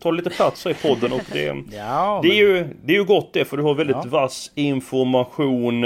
ta 0.00 0.10
lite 0.10 0.30
plats 0.30 0.64
här 0.64 0.70
i 0.70 0.74
podden. 0.74 1.12
Och 1.12 1.22
det, 1.32 1.56
ja, 1.76 2.20
det, 2.22 2.28
är 2.28 2.34
ju, 2.34 2.66
det 2.84 2.92
är 2.92 2.98
ju 2.98 3.04
gott 3.04 3.32
det 3.32 3.44
för 3.44 3.56
du 3.56 3.62
har 3.62 3.74
väldigt 3.74 3.96
ja. 3.96 4.08
vass 4.10 4.52
information. 4.54 5.84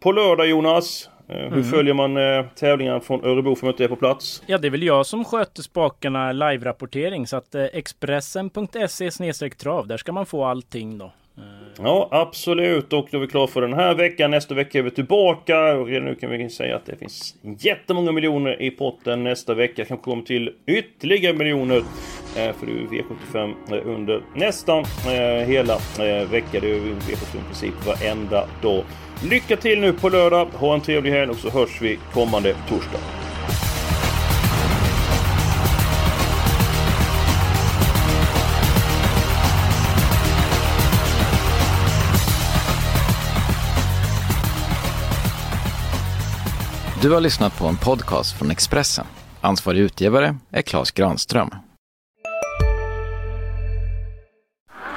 På 0.00 0.12
lördag 0.12 0.46
Jonas. 0.46 1.08
Eh, 1.32 1.38
hur 1.38 1.52
mm. 1.52 1.64
följer 1.64 1.94
man 1.94 2.16
eh, 2.16 2.44
tävlingarna 2.54 3.00
från 3.00 3.24
Örebro 3.24 3.54
för 3.54 3.68
att 3.68 3.74
inte 3.74 3.84
är 3.84 3.88
på 3.88 3.96
plats? 3.96 4.42
Ja, 4.46 4.58
det 4.58 4.68
är 4.68 4.70
väl 4.70 4.82
jag 4.82 5.06
som 5.06 5.24
sköter 5.24 5.62
spakarna 5.62 6.32
live-rapportering. 6.32 7.26
Så 7.26 7.36
att 7.36 7.54
eh, 7.54 7.64
Expressen.se 7.64 9.50
trav, 9.50 9.86
där 9.86 9.96
ska 9.96 10.12
man 10.12 10.26
få 10.26 10.44
allting 10.44 10.98
då. 10.98 11.12
Ja, 11.78 12.08
absolut. 12.10 12.92
Och 12.92 13.08
då 13.10 13.18
är 13.18 13.20
vi 13.20 13.26
klara 13.26 13.46
för 13.46 13.60
den 13.60 13.72
här 13.72 13.94
veckan. 13.94 14.30
Nästa 14.30 14.54
vecka 14.54 14.78
är 14.78 14.82
vi 14.82 14.90
tillbaka. 14.90 15.74
Och 15.74 15.86
redan 15.86 16.04
nu 16.04 16.14
kan 16.14 16.30
vi 16.30 16.50
säga 16.50 16.76
att 16.76 16.86
det 16.86 16.96
finns 16.96 17.34
jättemånga 17.58 18.12
miljoner 18.12 18.62
i 18.62 18.70
potten 18.70 19.24
nästa 19.24 19.54
vecka. 19.54 19.84
Kanske 19.84 20.04
kommer 20.04 20.22
till 20.22 20.50
ytterligare 20.66 21.36
miljoner. 21.36 21.82
Eh, 22.36 22.52
för 22.52 22.66
det 22.66 22.72
är 22.72 22.86
V75 22.86 23.54
eh, 23.70 23.88
under 23.88 24.22
nästan 24.34 24.84
eh, 25.06 25.46
hela 25.46 25.78
veckan. 26.30 26.60
Det 26.60 26.76
är 26.76 26.80
V75 26.80 27.36
i 27.36 27.42
princip 27.46 27.86
varenda 27.86 28.46
dag. 28.62 28.84
Lycka 29.24 29.56
till 29.56 29.80
nu 29.80 29.92
på 29.92 30.08
lördag. 30.08 30.48
Ha 30.54 30.74
en 30.74 30.80
trevlig 30.80 31.10
helg 31.10 31.30
och 31.30 31.36
så 31.36 31.50
hörs 31.50 31.82
vi 31.82 31.98
kommande 32.12 32.56
torsdag. 32.68 32.98
Du 47.02 47.10
har 47.10 47.20
lyssnat 47.20 47.58
på 47.58 47.66
en 47.66 47.76
podcast 47.76 48.38
från 48.38 48.50
Expressen. 48.50 49.06
Ansvarig 49.40 49.80
utgivare 49.80 50.36
är 50.50 50.62
Klas 50.62 50.90
Granström. 50.90 51.50